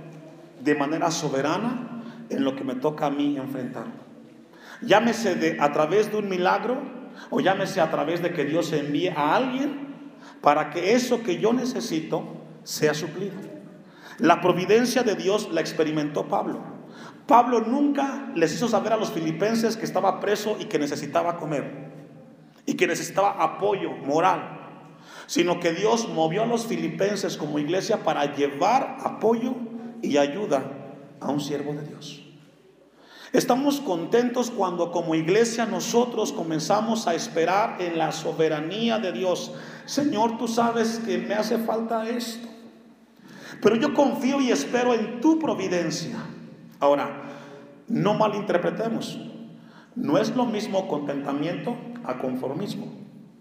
de 0.62 0.74
manera 0.74 1.10
soberana 1.10 2.02
en 2.30 2.44
lo 2.44 2.56
que 2.56 2.64
me 2.64 2.74
toca 2.74 3.06
a 3.06 3.10
mí 3.10 3.36
enfrentar. 3.36 4.05
Llámese 4.82 5.56
a 5.60 5.72
través 5.72 6.10
de 6.10 6.18
un 6.18 6.28
milagro 6.28 6.82
o 7.30 7.40
llámese 7.40 7.80
a 7.80 7.90
través 7.90 8.22
de 8.22 8.32
que 8.32 8.44
Dios 8.44 8.72
envíe 8.72 9.08
a 9.08 9.34
alguien 9.34 9.86
para 10.40 10.70
que 10.70 10.92
eso 10.92 11.22
que 11.22 11.38
yo 11.38 11.52
necesito 11.52 12.24
sea 12.62 12.94
suplido. 12.94 13.34
La 14.18 14.40
providencia 14.40 15.02
de 15.02 15.14
Dios 15.14 15.50
la 15.52 15.60
experimentó 15.60 16.28
Pablo. 16.28 16.60
Pablo 17.26 17.60
nunca 17.60 18.30
les 18.34 18.54
hizo 18.54 18.68
saber 18.68 18.92
a 18.92 18.96
los 18.96 19.12
filipenses 19.12 19.76
que 19.76 19.84
estaba 19.84 20.20
preso 20.20 20.56
y 20.60 20.66
que 20.66 20.78
necesitaba 20.78 21.36
comer 21.36 21.86
y 22.64 22.74
que 22.74 22.86
necesitaba 22.86 23.42
apoyo 23.42 23.90
moral, 23.92 24.84
sino 25.26 25.60
que 25.60 25.72
Dios 25.72 26.08
movió 26.08 26.42
a 26.42 26.46
los 26.46 26.66
filipenses 26.66 27.36
como 27.36 27.58
iglesia 27.58 27.98
para 28.04 28.34
llevar 28.34 28.98
apoyo 29.04 29.54
y 30.02 30.16
ayuda 30.16 30.62
a 31.20 31.30
un 31.30 31.40
siervo 31.40 31.72
de 31.74 31.82
Dios. 31.82 32.25
Estamos 33.32 33.80
contentos 33.80 34.50
cuando 34.50 34.92
como 34.92 35.14
iglesia 35.14 35.66
nosotros 35.66 36.32
comenzamos 36.32 37.06
a 37.06 37.14
esperar 37.14 37.76
en 37.80 37.98
la 37.98 38.12
soberanía 38.12 38.98
de 38.98 39.12
Dios. 39.12 39.52
Señor, 39.84 40.38
tú 40.38 40.46
sabes 40.46 41.00
que 41.04 41.18
me 41.18 41.34
hace 41.34 41.58
falta 41.58 42.08
esto. 42.08 42.48
Pero 43.60 43.76
yo 43.76 43.94
confío 43.94 44.40
y 44.40 44.50
espero 44.50 44.94
en 44.94 45.20
tu 45.20 45.38
providencia. 45.38 46.16
Ahora, 46.78 47.22
no 47.88 48.14
malinterpretemos. 48.14 49.18
No 49.94 50.18
es 50.18 50.34
lo 50.36 50.44
mismo 50.44 50.86
contentamiento 50.88 51.76
a 52.04 52.18
conformismo. 52.18 52.92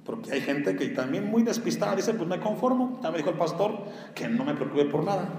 Porque 0.04 0.32
hay 0.32 0.42
gente 0.42 0.76
que 0.76 0.88
también 0.90 1.30
muy 1.30 1.44
despistada 1.44 1.96
dice, 1.96 2.14
pues 2.14 2.30
me 2.30 2.40
conformo. 2.40 3.00
Ya 3.04 3.12
me 3.12 3.18
dijo 3.18 3.32
el 3.32 3.38
pastor 3.38 3.86
que 4.14 4.28
no 4.28 4.46
me 4.46 4.54
preocupe 4.54 4.86
por 4.86 5.04
nada. 5.04 5.30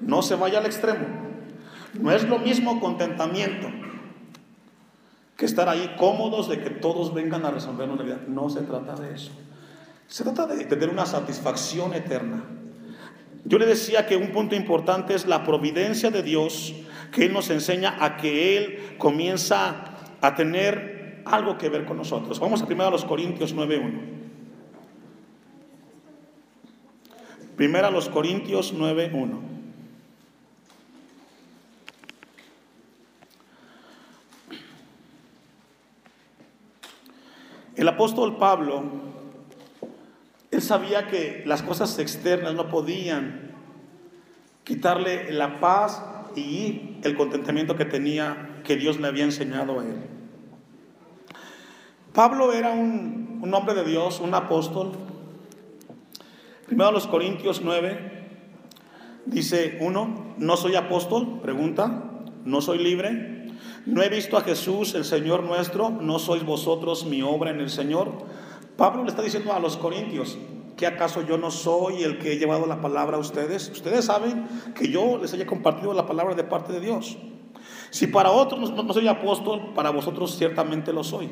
No, 0.00 0.16
no 0.16 0.22
se 0.22 0.36
vaya 0.36 0.58
al 0.58 0.66
extremo. 0.66 1.29
No 1.94 2.12
es 2.12 2.28
lo 2.28 2.38
mismo 2.38 2.80
contentamiento 2.80 3.68
que 5.36 5.46
estar 5.46 5.68
ahí 5.68 5.94
cómodos 5.98 6.48
de 6.48 6.60
que 6.60 6.70
todos 6.70 7.14
vengan 7.14 7.44
a 7.46 7.50
resolvernos 7.50 7.98
la 7.98 8.04
vida. 8.04 8.20
No 8.28 8.50
se 8.50 8.60
trata 8.60 8.94
de 8.94 9.14
eso. 9.14 9.32
Se 10.06 10.22
trata 10.22 10.46
de 10.46 10.64
tener 10.66 10.90
una 10.90 11.06
satisfacción 11.06 11.94
eterna. 11.94 12.44
Yo 13.44 13.58
le 13.58 13.64
decía 13.64 14.06
que 14.06 14.16
un 14.16 14.32
punto 14.32 14.54
importante 14.54 15.14
es 15.14 15.26
la 15.26 15.44
providencia 15.44 16.10
de 16.10 16.22
Dios, 16.22 16.74
que 17.10 17.24
Él 17.24 17.32
nos 17.32 17.48
enseña 17.48 17.96
a 18.04 18.16
que 18.16 18.58
Él 18.58 18.96
comienza 18.98 19.84
a 20.20 20.34
tener 20.34 21.22
algo 21.24 21.56
que 21.56 21.68
ver 21.68 21.86
con 21.86 21.96
nosotros. 21.96 22.38
Vamos 22.38 22.60
a 22.62 22.66
primero 22.66 22.88
a 22.88 22.92
los 22.92 23.04
Corintios 23.04 23.54
9.1. 23.54 24.00
Primero 27.56 27.86
a 27.86 27.90
los 27.90 28.08
Corintios 28.08 28.74
9.1. 28.74 29.59
El 37.80 37.88
apóstol 37.88 38.36
Pablo, 38.36 38.82
él 40.50 40.60
sabía 40.60 41.06
que 41.06 41.42
las 41.46 41.62
cosas 41.62 41.98
externas 41.98 42.52
no 42.52 42.68
podían 42.68 43.52
quitarle 44.64 45.32
la 45.32 45.60
paz 45.60 46.04
y 46.36 46.98
el 47.02 47.16
contentamiento 47.16 47.76
que 47.76 47.86
tenía, 47.86 48.60
que 48.64 48.76
Dios 48.76 49.00
le 49.00 49.06
había 49.06 49.24
enseñado 49.24 49.80
a 49.80 49.84
él. 49.86 49.96
Pablo 52.12 52.52
era 52.52 52.72
un, 52.72 53.40
un 53.40 53.54
hombre 53.54 53.72
de 53.74 53.84
Dios, 53.84 54.20
un 54.20 54.34
apóstol. 54.34 54.92
Primero 56.66 56.92
los 56.92 57.06
Corintios 57.06 57.62
9, 57.64 58.28
dice 59.24 59.78
uno, 59.80 60.34
no 60.36 60.58
soy 60.58 60.76
apóstol, 60.76 61.40
pregunta, 61.40 62.04
no 62.44 62.60
soy 62.60 62.76
libre, 62.76 63.39
no 63.86 64.02
he 64.02 64.08
visto 64.08 64.36
a 64.36 64.42
Jesús, 64.42 64.94
el 64.94 65.04
Señor 65.04 65.42
nuestro, 65.42 65.90
no 65.90 66.18
sois 66.18 66.44
vosotros 66.44 67.06
mi 67.06 67.22
obra 67.22 67.50
en 67.50 67.60
el 67.60 67.70
Señor. 67.70 68.12
Pablo 68.76 69.04
le 69.04 69.10
está 69.10 69.22
diciendo 69.22 69.52
a 69.52 69.58
los 69.58 69.76
corintios, 69.76 70.38
¿que 70.76 70.86
acaso 70.86 71.22
yo 71.22 71.38
no 71.38 71.50
soy 71.50 72.02
el 72.02 72.18
que 72.18 72.32
he 72.32 72.38
llevado 72.38 72.66
la 72.66 72.80
palabra 72.80 73.16
a 73.16 73.20
ustedes? 73.20 73.70
Ustedes 73.70 74.04
saben 74.04 74.46
que 74.74 74.88
yo 74.88 75.18
les 75.18 75.32
haya 75.32 75.46
compartido 75.46 75.94
la 75.94 76.06
palabra 76.06 76.34
de 76.34 76.44
parte 76.44 76.72
de 76.72 76.80
Dios. 76.80 77.16
Si 77.90 78.06
para 78.06 78.30
otros 78.30 78.70
no, 78.70 78.92
soy 78.92 79.08
apóstol, 79.08 79.72
para 79.74 79.90
vosotros 79.90 80.36
ciertamente 80.36 80.92
lo 80.92 81.02
soy. 81.02 81.30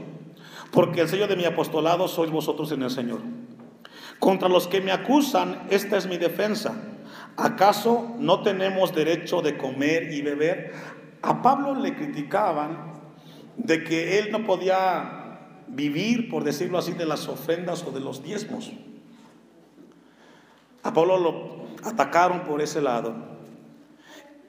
Porque 0.72 1.00
el 1.00 1.08
sello 1.08 1.26
de 1.28 1.36
mi 1.36 1.44
apostolado 1.44 2.08
sois 2.08 2.30
vosotros 2.30 2.72
en 2.72 2.82
el 2.82 2.90
Señor. 2.90 3.20
Contra 4.18 4.48
los 4.48 4.66
que 4.66 4.80
me 4.80 4.90
acusan, 4.90 5.66
esta 5.70 5.96
es 5.96 6.06
mi 6.06 6.16
defensa. 6.16 6.74
¿Acaso 7.36 8.14
no 8.18 8.42
tenemos 8.42 8.94
derecho 8.94 9.40
de 9.42 9.56
comer 9.56 10.12
y 10.12 10.22
beber? 10.22 10.72
A 11.22 11.42
Pablo 11.42 11.74
le 11.74 11.94
criticaban 11.96 12.92
de 13.56 13.82
que 13.84 14.18
él 14.18 14.30
no 14.30 14.44
podía 14.44 15.18
vivir, 15.68 16.28
por 16.28 16.44
decirlo 16.44 16.78
así, 16.78 16.92
de 16.92 17.06
las 17.06 17.28
ofrendas 17.28 17.84
o 17.84 17.90
de 17.90 18.00
los 18.00 18.22
diezmos. 18.22 18.72
A 20.82 20.92
Pablo 20.92 21.18
lo 21.18 21.66
atacaron 21.84 22.44
por 22.44 22.62
ese 22.62 22.80
lado. 22.80 23.14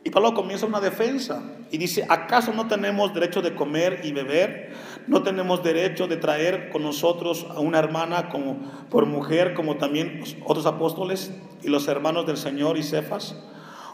Y 0.03 0.11
Pablo 0.11 0.33
comienza 0.33 0.65
una 0.65 0.79
defensa 0.79 1.43
y 1.71 1.77
dice, 1.77 2.05
¿acaso 2.07 2.53
no 2.53 2.67
tenemos 2.67 3.13
derecho 3.13 3.41
de 3.41 3.53
comer 3.53 4.01
y 4.03 4.13
beber? 4.13 4.73
¿No 5.07 5.23
tenemos 5.23 5.61
derecho 5.61 6.07
de 6.07 6.15
traer 6.15 6.69
con 6.69 6.83
nosotros 6.83 7.45
a 7.49 7.59
una 7.59 7.79
hermana 7.79 8.29
como, 8.29 8.59
por 8.89 9.05
mujer, 9.05 9.53
como 9.53 9.75
también 9.75 10.23
otros 10.45 10.65
apóstoles 10.65 11.33
y 11.61 11.67
los 11.67 11.87
hermanos 11.89 12.25
del 12.25 12.37
Señor 12.37 12.77
y 12.77 12.83
Cefas? 12.83 13.35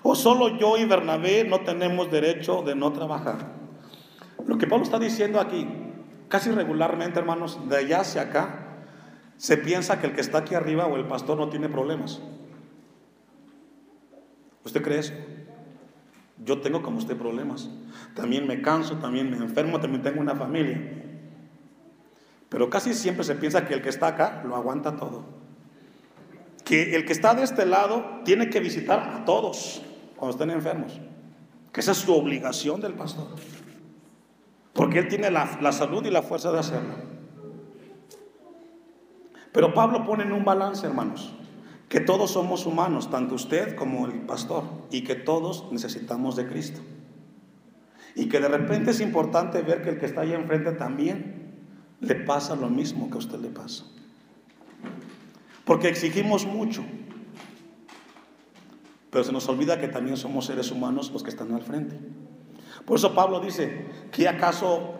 ¿O 0.07 0.13
solo 0.13 0.49
yo 0.59 0.77
y 0.77 0.85
Bernabé 0.85 1.45
no 1.45 1.61
tenemos 1.61 2.11
derecho 2.11 2.61
de 2.61 2.75
no 2.75 2.93
trabajar? 2.93 3.53
Lo 4.45 4.55
que 4.59 4.67
Pablo 4.67 4.83
está 4.83 4.99
diciendo 4.99 5.39
aquí, 5.39 5.67
casi 6.27 6.51
regularmente, 6.51 7.17
hermanos, 7.17 7.67
de 7.67 7.77
allá 7.77 8.01
hacia 8.01 8.21
acá, 8.21 8.83
se 9.37 9.57
piensa 9.57 9.99
que 9.99 10.05
el 10.05 10.13
que 10.13 10.21
está 10.21 10.37
aquí 10.37 10.53
arriba 10.53 10.85
o 10.85 10.95
el 10.95 11.07
pastor 11.07 11.39
no 11.39 11.49
tiene 11.49 11.69
problemas. 11.69 12.21
¿Usted 14.63 14.83
cree 14.83 14.99
eso? 14.99 15.13
Yo 16.37 16.61
tengo 16.61 16.83
como 16.83 16.99
usted 16.99 17.17
problemas. 17.17 17.67
También 18.13 18.45
me 18.45 18.61
canso, 18.61 18.97
también 18.97 19.31
me 19.31 19.37
enfermo, 19.37 19.79
también 19.79 20.03
tengo 20.03 20.21
una 20.21 20.35
familia. 20.35 20.79
Pero 22.49 22.69
casi 22.69 22.93
siempre 22.93 23.23
se 23.23 23.33
piensa 23.33 23.65
que 23.65 23.73
el 23.73 23.81
que 23.81 23.89
está 23.89 24.05
acá 24.05 24.43
lo 24.45 24.55
aguanta 24.55 24.97
todo. 24.97 25.25
Que 26.63 26.95
el 26.95 27.05
que 27.05 27.13
está 27.13 27.33
de 27.33 27.41
este 27.41 27.65
lado 27.65 28.21
tiene 28.23 28.51
que 28.51 28.59
visitar 28.59 28.99
a 28.99 29.25
todos 29.25 29.81
cuando 30.15 30.31
estén 30.35 30.49
enfermos. 30.49 30.99
Que 31.71 31.81
esa 31.81 31.91
es 31.91 31.97
su 31.97 32.13
obligación 32.13 32.81
del 32.81 32.93
pastor. 32.93 33.27
Porque 34.73 34.99
Él 34.99 35.07
tiene 35.07 35.31
la, 35.31 35.57
la 35.61 35.71
salud 35.71 36.05
y 36.05 36.11
la 36.11 36.21
fuerza 36.21 36.51
de 36.51 36.59
hacerlo. 36.59 36.95
Pero 39.51 39.73
Pablo 39.73 40.05
pone 40.05 40.23
en 40.23 40.33
un 40.33 40.43
balance, 40.43 40.85
hermanos, 40.85 41.33
que 41.87 42.01
todos 42.01 42.31
somos 42.31 42.65
humanos, 42.65 43.09
tanto 43.09 43.35
usted 43.35 43.75
como 43.75 44.05
el 44.05 44.21
pastor, 44.21 44.63
y 44.91 45.03
que 45.03 45.15
todos 45.15 45.71
necesitamos 45.71 46.35
de 46.35 46.47
Cristo. 46.47 46.81
Y 48.15 48.27
que 48.27 48.39
de 48.39 48.47
repente 48.47 48.91
es 48.91 48.99
importante 48.99 49.61
ver 49.61 49.81
que 49.81 49.91
el 49.91 49.97
que 49.97 50.05
está 50.05 50.21
ahí 50.21 50.33
enfrente 50.33 50.71
también 50.73 51.53
le 52.01 52.15
pasa 52.15 52.55
lo 52.55 52.69
mismo 52.69 53.09
que 53.09 53.15
a 53.15 53.19
usted 53.19 53.39
le 53.39 53.49
pasa. 53.49 53.85
Porque 55.63 55.87
exigimos 55.87 56.45
mucho, 56.45 56.83
pero 59.15 59.23
se 59.23 59.31
nos 59.31 59.47
olvida 59.47 59.79
que 59.79 59.87
también 59.87 60.17
somos 60.17 60.47
seres 60.47 60.71
humanos 60.71 61.09
los 61.13 61.23
que 61.23 61.29
están 61.29 61.53
al 61.53 61.61
frente. 61.61 61.97
Por 62.83 62.97
eso 62.97 63.15
Pablo 63.15 63.39
dice, 63.39 63.85
¿que 64.11 64.27
acaso 64.27 64.95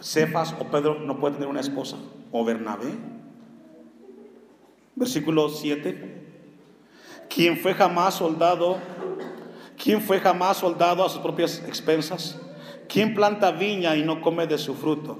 Cefas 0.00 0.54
o 0.58 0.64
Pedro 0.70 1.00
no 1.00 1.20
puede 1.20 1.34
tener 1.34 1.46
una 1.50 1.60
esposa? 1.60 1.98
¿O 2.32 2.42
Bernabé? 2.42 2.94
Versículo 4.94 5.50
7. 5.50 6.22
¿Quién 7.28 7.58
fue 7.58 7.74
jamás 7.74 8.14
soldado? 8.14 8.78
¿Quién 9.76 10.00
fue 10.00 10.20
jamás 10.20 10.56
soldado 10.56 11.04
a 11.04 11.10
sus 11.10 11.20
propias 11.20 11.62
expensas? 11.66 12.40
¿Quién 12.88 13.14
planta 13.14 13.50
viña 13.50 13.94
y 13.94 14.02
no 14.02 14.22
come 14.22 14.46
de 14.46 14.56
su 14.56 14.74
fruto? 14.74 15.18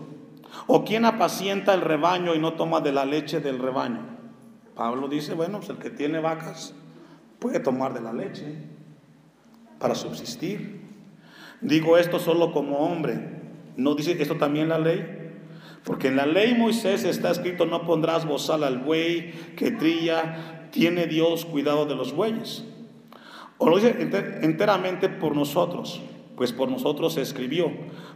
¿O 0.67 0.83
quién 0.83 1.05
apacienta 1.05 1.75
el 1.75 1.83
rebaño 1.83 2.35
y 2.35 2.39
no 2.39 2.55
toma 2.55 2.81
de 2.81 2.93
la 2.93 3.05
leche 3.05 3.41
del 3.41 3.59
rebaño? 3.59 4.01
Pablo 4.75 5.09
dice, 5.09 5.35
bueno, 5.35 5.59
pues 5.59 5.69
el 5.69 5.77
que 5.77 5.91
tiene 5.91 6.21
vacas 6.21 6.75
puede 7.41 7.59
tomar 7.59 7.95
de 7.95 8.01
la 8.01 8.13
leche 8.13 8.55
para 9.81 9.95
subsistir. 9.95 10.81
Digo 11.61 11.99
esto 11.99 12.19
solo 12.19 12.53
como 12.53 12.79
hombre. 12.79 13.41
¿No 13.77 13.95
dice 13.95 14.17
esto 14.21 14.37
también 14.37 14.69
la 14.69 14.79
ley? 14.79 15.05
Porque 15.85 16.09
en 16.09 16.17
la 16.17 16.27
ley 16.27 16.55
Moisés 16.55 17.05
está 17.05 17.31
escrito, 17.31 17.65
no 17.65 17.87
pondrás 17.87 18.27
bozal 18.27 18.65
al 18.65 18.79
buey 18.79 19.33
que 19.57 19.71
trilla, 19.71 20.69
tiene 20.71 21.07
Dios 21.07 21.47
cuidado 21.47 21.87
de 21.87 21.95
los 21.95 22.13
bueyes. 22.13 22.65
O 23.57 23.69
lo 23.69 23.77
dice 23.77 23.97
enteramente 24.43 25.09
por 25.09 25.35
nosotros, 25.35 26.03
pues 26.37 26.53
por 26.53 26.71
nosotros 26.71 27.15
se 27.15 27.23
escribió, 27.23 27.71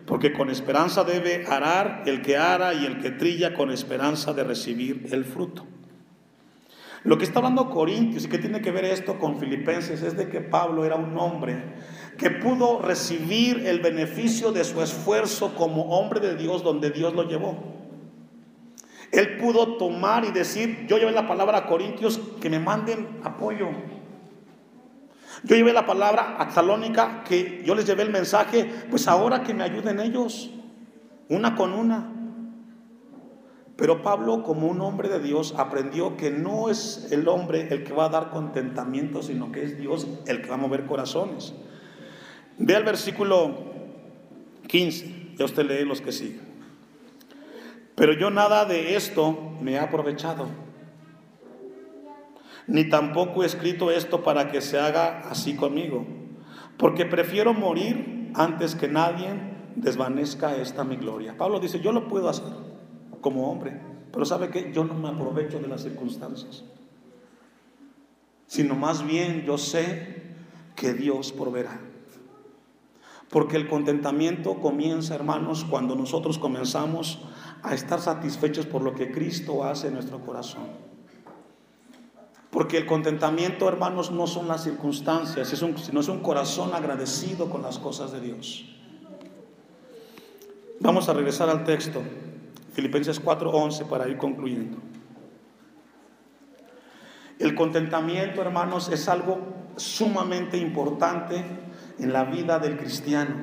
porque 0.07 0.33
con 0.33 0.51
esperanza 0.51 1.05
debe 1.05 1.47
arar 1.47 2.03
el 2.07 2.23
que 2.23 2.37
ara 2.37 2.75
y 2.75 2.85
el 2.87 2.99
que 3.01 3.11
trilla 3.11 3.55
con 3.55 3.71
esperanza 3.71 4.33
de 4.35 4.45
recibir 4.45 5.09
el 5.13 5.25
fruto. 5.25 5.67
Lo 7.05 7.19
que 7.19 7.25
está 7.25 7.41
hablando 7.41 7.69
Corintios 7.69 8.25
y 8.25 8.29
que 8.29 8.39
tiene 8.39 8.63
que 8.63 8.71
ver 8.71 8.87
esto 8.87 9.19
con 9.19 9.39
Filipenses 9.39 10.03
es 10.03 10.17
de 10.17 10.31
que 10.31 10.41
Pablo 10.41 10.87
era 10.87 10.97
un 10.97 11.17
hombre 11.19 11.63
que 12.17 12.31
pudo 12.31 12.81
recibir 12.81 13.67
el 13.67 13.81
beneficio 13.81 14.53
de 14.53 14.65
su 14.65 14.81
esfuerzo 14.81 15.55
como 15.55 15.99
hombre 15.99 16.21
de 16.21 16.35
Dios 16.35 16.65
donde 16.65 16.91
Dios 16.91 17.15
lo 17.15 17.25
llevó. 17.25 17.59
Él 19.13 19.37
pudo 19.37 19.77
tomar 19.77 20.25
y 20.25 20.31
decir, 20.31 20.87
yo 20.89 20.97
llevé 20.97 21.13
la 21.13 21.29
palabra 21.29 21.59
a 21.59 21.67
Corintios, 21.67 22.19
que 22.41 22.49
me 22.49 22.59
manden 22.59 23.21
apoyo. 23.23 23.69
Yo 25.45 25.57
llevé 25.57 25.75
la 25.75 25.85
palabra 25.85 26.37
a 26.39 26.51
Salónica, 26.51 27.23
que 27.23 27.63
yo 27.67 27.75
les 27.75 27.87
llevé 27.87 28.03
el 28.03 28.11
mensaje, 28.11 28.65
pues 28.91 29.07
ahora 29.09 29.43
que 29.43 29.53
me 29.53 29.63
ayuden 29.63 30.01
ellos, 30.01 30.51
una 31.29 31.55
con 31.55 31.75
una. 31.75 32.14
Pero 33.77 34.03
Pablo, 34.03 34.43
como 34.45 34.69
un 34.69 34.81
hombre 34.81 35.09
de 35.09 35.21
Dios, 35.21 35.55
aprendió 35.57 36.17
que 36.17 36.31
no 36.31 36.71
es 36.71 37.09
el 37.11 37.27
hombre 37.27 37.69
el 37.71 37.83
que 37.83 37.93
va 37.93 38.05
a 38.07 38.09
dar 38.09 38.31
contentamiento, 38.31 39.23
sino 39.23 39.51
que 39.51 39.65
es 39.65 39.79
Dios 39.79 40.07
el 40.27 40.43
que 40.43 40.49
va 40.49 40.55
a 40.55 40.59
mover 40.59 40.87
corazones. 40.87 41.55
Ve 42.57 42.77
al 42.77 42.85
versículo 42.85 43.73
15, 44.69 45.35
ya 45.37 45.45
usted 45.45 45.67
lee 45.67 45.85
los 45.85 46.01
que 46.01 46.13
siguen. 46.13 46.55
Pero 47.97 48.13
yo 48.13 48.31
nada 48.31 48.65
de 48.65 48.95
esto 48.95 49.37
me 49.61 49.73
he 49.73 49.79
aprovechado 49.79 50.47
ni 52.67 52.89
tampoco 52.89 53.43
he 53.43 53.47
escrito 53.47 53.91
esto 53.91 54.23
para 54.23 54.51
que 54.51 54.61
se 54.61 54.79
haga 54.79 55.29
así 55.31 55.55
conmigo, 55.55 56.07
porque 56.77 57.05
prefiero 57.05 57.53
morir 57.53 58.31
antes 58.35 58.75
que 58.75 58.89
nadie 58.89 59.29
desvanezca 59.77 60.57
esta 60.57 60.85
mi 60.85 60.97
gloria. 60.97 61.37
Pablo 61.37 61.61
dice, 61.61 61.81
yo 61.81 61.93
lo 61.93 62.09
puedo 62.09 62.29
hacer 62.29 62.74
como 63.25 63.51
hombre, 63.51 63.81
pero 64.13 64.27
sabe 64.27 64.51
que 64.51 64.71
yo 64.71 64.85
no 64.85 64.93
me 64.93 65.09
aprovecho 65.09 65.59
de 65.59 65.67
las 65.67 65.83
circunstancias, 65.83 66.63
sino 68.47 68.75
más 68.75 69.03
bien 69.07 69.45
yo 69.47 69.57
sé 69.57 70.25
que 70.77 70.93
Dios 70.93 71.33
proveerá. 71.33 71.81
Porque 73.31 73.57
el 73.57 73.67
contentamiento 73.67 74.61
comienza, 74.61 75.15
hermanos, 75.15 75.65
cuando 75.65 75.97
nosotros 75.97 76.37
comenzamos 76.37 77.21
a 77.63 77.73
estar 77.73 77.99
satisfechos 77.99 78.67
por 78.67 78.83
lo 78.83 78.95
que 78.95 79.11
Cristo 79.11 79.65
hace 79.65 79.89
en 79.89 79.95
nuestro 79.95 80.21
corazón. 80.21 80.65
Porque 82.51 82.77
el 82.77 82.85
contentamiento, 82.85 83.67
hermanos, 83.67 84.11
no 84.11 84.27
son 84.27 84.49
las 84.49 84.65
circunstancias, 84.65 85.49
sino 85.49 86.01
es 86.01 86.09
un 86.09 86.21
corazón 86.21 86.75
agradecido 86.75 87.49
con 87.49 87.63
las 87.63 87.79
cosas 87.79 88.13
de 88.13 88.21
Dios. 88.21 88.67
Vamos 90.79 91.09
a 91.09 91.15
regresar 91.15 91.49
al 91.49 91.65
texto, 91.65 92.03
Filipenses 92.75 93.21
4:11, 93.21 93.85
para 93.85 94.09
ir 94.09 94.19
concluyendo. 94.19 94.79
El 97.39 97.55
contentamiento, 97.55 98.43
hermanos, 98.43 98.89
es 98.89 99.09
algo 99.09 99.39
sumamente 99.77 100.57
importante 100.57 101.45
en 101.99 102.13
la 102.13 102.25
vida 102.25 102.59
del 102.59 102.77
cristiano. 102.77 103.35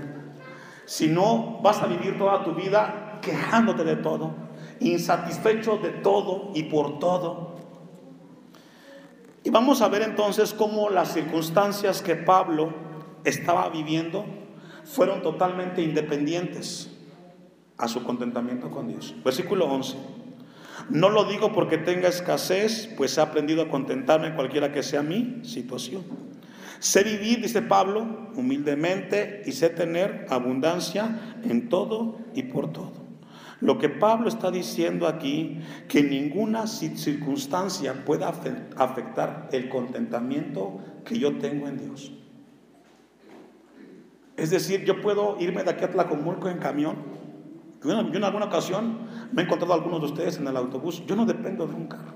Si 0.85 1.07
no, 1.07 1.59
vas 1.61 1.81
a 1.81 1.87
vivir 1.87 2.17
toda 2.17 2.43
tu 2.43 2.53
vida 2.53 3.19
quejándote 3.21 3.85
de 3.85 3.95
todo, 3.95 4.35
insatisfecho 4.81 5.77
de 5.77 5.89
todo 5.89 6.51
y 6.53 6.63
por 6.63 6.99
todo. 6.99 7.55
Y 9.43 9.49
vamos 9.49 9.81
a 9.81 9.87
ver 9.87 10.01
entonces 10.01 10.53
cómo 10.53 10.89
las 10.89 11.13
circunstancias 11.13 12.01
que 12.01 12.15
Pablo 12.15 12.73
estaba 13.23 13.69
viviendo 13.69 14.25
fueron 14.83 15.21
totalmente 15.21 15.81
independientes 15.81 16.90
a 17.77 17.87
su 17.87 18.03
contentamiento 18.03 18.69
con 18.71 18.87
Dios. 18.87 19.15
Versículo 19.23 19.65
11. 19.65 19.97
No 20.89 21.09
lo 21.09 21.25
digo 21.25 21.53
porque 21.53 21.77
tenga 21.77 22.09
escasez, 22.09 22.89
pues 22.97 23.17
he 23.17 23.21
aprendido 23.21 23.61
a 23.63 23.69
contentarme 23.69 24.35
cualquiera 24.35 24.71
que 24.71 24.83
sea 24.83 25.01
mi 25.01 25.41
situación. 25.43 26.03
Sé 26.79 27.03
vivir, 27.03 27.41
dice 27.41 27.61
Pablo, 27.61 28.31
humildemente 28.35 29.43
y 29.45 29.51
sé 29.51 29.69
tener 29.69 30.25
abundancia 30.29 31.37
en 31.43 31.69
todo 31.69 32.17
y 32.33 32.43
por 32.43 32.71
todo. 32.71 32.93
Lo 33.59 33.77
que 33.77 33.89
Pablo 33.89 34.27
está 34.27 34.49
diciendo 34.49 35.07
aquí, 35.07 35.59
que 35.87 36.01
ninguna 36.01 36.65
circunstancia 36.65 38.03
pueda 38.03 38.33
afectar 38.75 39.49
el 39.51 39.69
contentamiento 39.69 40.79
que 41.05 41.19
yo 41.19 41.37
tengo 41.37 41.67
en 41.67 41.77
Dios. 41.77 42.11
Es 44.35 44.49
decir, 44.49 44.83
yo 44.83 44.99
puedo 45.01 45.37
irme 45.39 45.63
de 45.63 45.69
aquí 45.69 45.83
a 45.83 45.91
Tlacomulco 45.91 46.49
en 46.49 46.57
camión. 46.57 46.95
Yo 47.83 47.91
en 47.99 48.23
alguna 48.23 48.45
ocasión 48.45 48.99
me 49.31 49.41
he 49.41 49.45
encontrado 49.45 49.73
algunos 49.73 50.01
de 50.01 50.05
ustedes 50.07 50.37
en 50.37 50.47
el 50.47 50.55
autobús. 50.55 51.03
Yo 51.05 51.15
no 51.15 51.25
dependo 51.25 51.65
de 51.65 51.73
un 51.73 51.87
carro. 51.87 52.13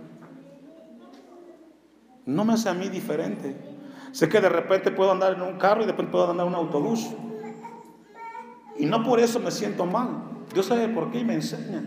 No 2.26 2.46
me 2.46 2.54
hace 2.54 2.70
a 2.70 2.74
mí 2.74 2.90
diferente. 2.90 3.56
Sé 4.12 4.30
que 4.30 4.40
de 4.40 4.50
repente 4.50 4.92
puedo 4.92 5.12
andar 5.12 5.34
en 5.34 5.42
un 5.42 5.58
carro 5.58 5.82
y 5.82 5.86
de 5.86 5.92
repente 5.92 6.12
puedo 6.12 6.30
andar 6.30 6.48
en 6.48 6.54
un 6.54 6.60
autobús. 6.60 7.10
Y 8.78 8.86
no 8.86 9.04
por 9.04 9.20
eso 9.20 9.40
me 9.40 9.52
siento 9.52 9.86
mal. 9.86 10.24
Dios 10.54 10.68
sabe 10.68 10.88
por 10.88 11.12
qué 11.12 11.20
y 11.20 11.26
me 11.26 11.34
enseña. 11.34 11.84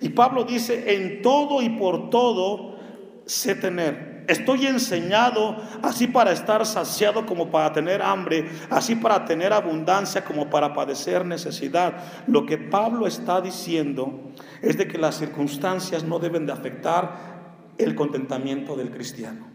Y 0.00 0.08
Pablo 0.08 0.44
dice, 0.44 0.96
en 0.96 1.22
todo 1.22 1.62
y 1.62 1.70
por 1.70 2.10
todo 2.10 2.76
sé 3.24 3.54
tener. 3.54 4.11
Estoy 4.32 4.66
enseñado 4.66 5.56
así 5.82 6.06
para 6.06 6.32
estar 6.32 6.66
saciado 6.66 7.26
como 7.26 7.50
para 7.50 7.72
tener 7.72 8.02
hambre, 8.02 8.50
así 8.70 8.96
para 8.96 9.24
tener 9.24 9.52
abundancia 9.52 10.24
como 10.24 10.50
para 10.50 10.72
padecer 10.74 11.24
necesidad. 11.24 12.24
Lo 12.26 12.46
que 12.46 12.58
Pablo 12.58 13.06
está 13.06 13.40
diciendo 13.40 14.32
es 14.60 14.76
de 14.76 14.88
que 14.88 14.98
las 14.98 15.16
circunstancias 15.16 16.04
no 16.04 16.18
deben 16.18 16.46
de 16.46 16.52
afectar 16.52 17.32
el 17.78 17.94
contentamiento 17.94 18.76
del 18.76 18.90
cristiano. 18.90 19.46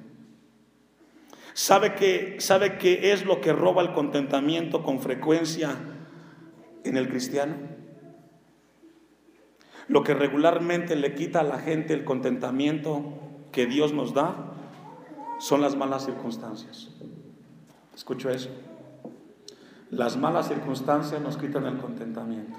¿Sabe 1.54 1.96
que, 1.96 2.38
sabe 2.40 2.78
qué 2.78 3.12
es 3.12 3.26
lo 3.26 3.42
que 3.42 3.52
roba 3.52 3.82
el 3.82 3.94
contentamiento 3.94 4.84
con 4.84 5.00
frecuencia? 5.00 5.76
en 6.88 6.98
el 6.98 7.10
cristiano. 7.10 7.56
Lo 9.88 10.04
que 10.04 10.14
regularmente 10.14 10.96
le 10.96 11.14
quita 11.14 11.42
a 11.42 11.44
la 11.44 11.60
gente 11.60 11.94
el 11.94 12.04
contentamiento 12.04 13.14
que 13.52 13.66
Dios 13.66 13.94
nos 13.94 14.14
da 14.14 14.54
son 15.40 15.62
las 15.62 15.76
malas 15.76 16.06
circunstancias. 16.06 16.90
Escucho 17.96 18.30
eso. 18.30 18.50
Las 19.90 20.18
malas 20.18 20.48
circunstancias 20.48 21.22
nos 21.22 21.38
quitan 21.38 21.66
el 21.66 21.78
contentamiento. 21.78 22.58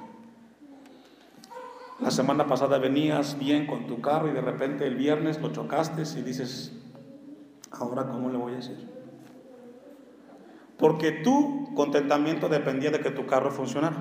La 2.00 2.10
semana 2.10 2.46
pasada 2.46 2.78
venías 2.78 3.38
bien 3.38 3.66
con 3.66 3.86
tu 3.86 4.00
carro 4.00 4.28
y 4.28 4.32
de 4.32 4.40
repente 4.40 4.86
el 4.86 4.94
viernes 4.94 5.40
lo 5.40 5.52
chocaste 5.52 6.02
y 6.18 6.22
dices, 6.22 6.72
ahora 7.72 8.06
cómo 8.06 8.30
le 8.30 8.38
voy 8.38 8.54
a 8.54 8.58
hacer. 8.58 8.78
Porque 10.78 11.10
tu 11.10 11.74
contentamiento 11.74 12.48
dependía 12.48 12.90
de 12.90 13.00
que 13.00 13.10
tu 13.10 13.26
carro 13.26 13.50
funcionara. 13.50 13.96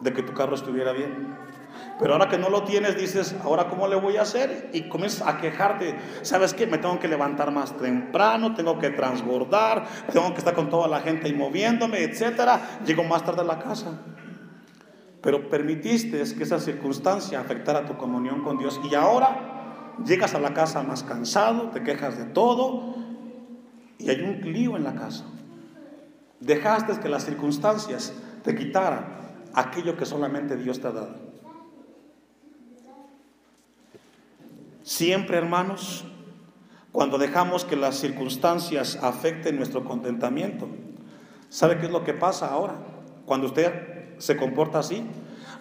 de 0.00 0.12
que 0.12 0.22
tu 0.22 0.34
carro 0.34 0.56
estuviera 0.56 0.92
bien. 0.92 1.28
Pero 2.02 2.14
ahora 2.14 2.28
que 2.28 2.36
no 2.36 2.50
lo 2.50 2.64
tienes, 2.64 2.96
dices, 2.96 3.32
¿ahora 3.44 3.68
cómo 3.68 3.86
le 3.86 3.94
voy 3.94 4.16
a 4.16 4.22
hacer? 4.22 4.70
Y 4.72 4.88
comienzas 4.88 5.28
a 5.28 5.38
quejarte. 5.38 5.96
¿Sabes 6.22 6.52
qué? 6.52 6.66
Me 6.66 6.78
tengo 6.78 6.98
que 6.98 7.06
levantar 7.06 7.52
más 7.52 7.78
temprano, 7.78 8.54
tengo 8.54 8.76
que 8.80 8.90
transbordar, 8.90 9.86
tengo 10.12 10.32
que 10.32 10.40
estar 10.40 10.52
con 10.52 10.68
toda 10.68 10.88
la 10.88 10.98
gente 10.98 11.28
y 11.28 11.32
moviéndome, 11.32 12.02
etcétera. 12.02 12.80
Llego 12.84 13.04
más 13.04 13.24
tarde 13.24 13.42
a 13.42 13.44
la 13.44 13.60
casa. 13.60 14.00
Pero 15.20 15.48
permitiste 15.48 16.20
que 16.36 16.42
esa 16.42 16.58
circunstancia 16.58 17.38
afectara 17.38 17.86
tu 17.86 17.96
comunión 17.96 18.42
con 18.42 18.58
Dios. 18.58 18.80
Y 18.90 18.96
ahora 18.96 19.94
llegas 20.04 20.34
a 20.34 20.40
la 20.40 20.52
casa 20.52 20.82
más 20.82 21.04
cansado, 21.04 21.70
te 21.70 21.84
quejas 21.84 22.18
de 22.18 22.24
todo 22.24 22.96
y 23.98 24.10
hay 24.10 24.22
un 24.22 24.52
lío 24.52 24.76
en 24.76 24.82
la 24.82 24.96
casa. 24.96 25.24
Dejaste 26.40 26.98
que 26.98 27.08
las 27.08 27.24
circunstancias 27.24 28.12
te 28.42 28.56
quitaran 28.56 29.06
aquello 29.54 29.96
que 29.96 30.04
solamente 30.04 30.56
Dios 30.56 30.80
te 30.80 30.88
ha 30.88 30.90
dado. 30.90 31.21
Siempre, 34.82 35.38
hermanos, 35.38 36.04
cuando 36.90 37.18
dejamos 37.18 37.64
que 37.64 37.76
las 37.76 37.96
circunstancias 37.96 38.98
afecten 39.00 39.56
nuestro 39.56 39.84
contentamiento, 39.84 40.68
¿sabe 41.48 41.78
qué 41.78 41.86
es 41.86 41.92
lo 41.92 42.04
que 42.04 42.14
pasa 42.14 42.48
ahora? 42.48 42.74
Cuando 43.24 43.46
usted 43.46 44.18
se 44.18 44.36
comporta 44.36 44.80
así, 44.80 45.02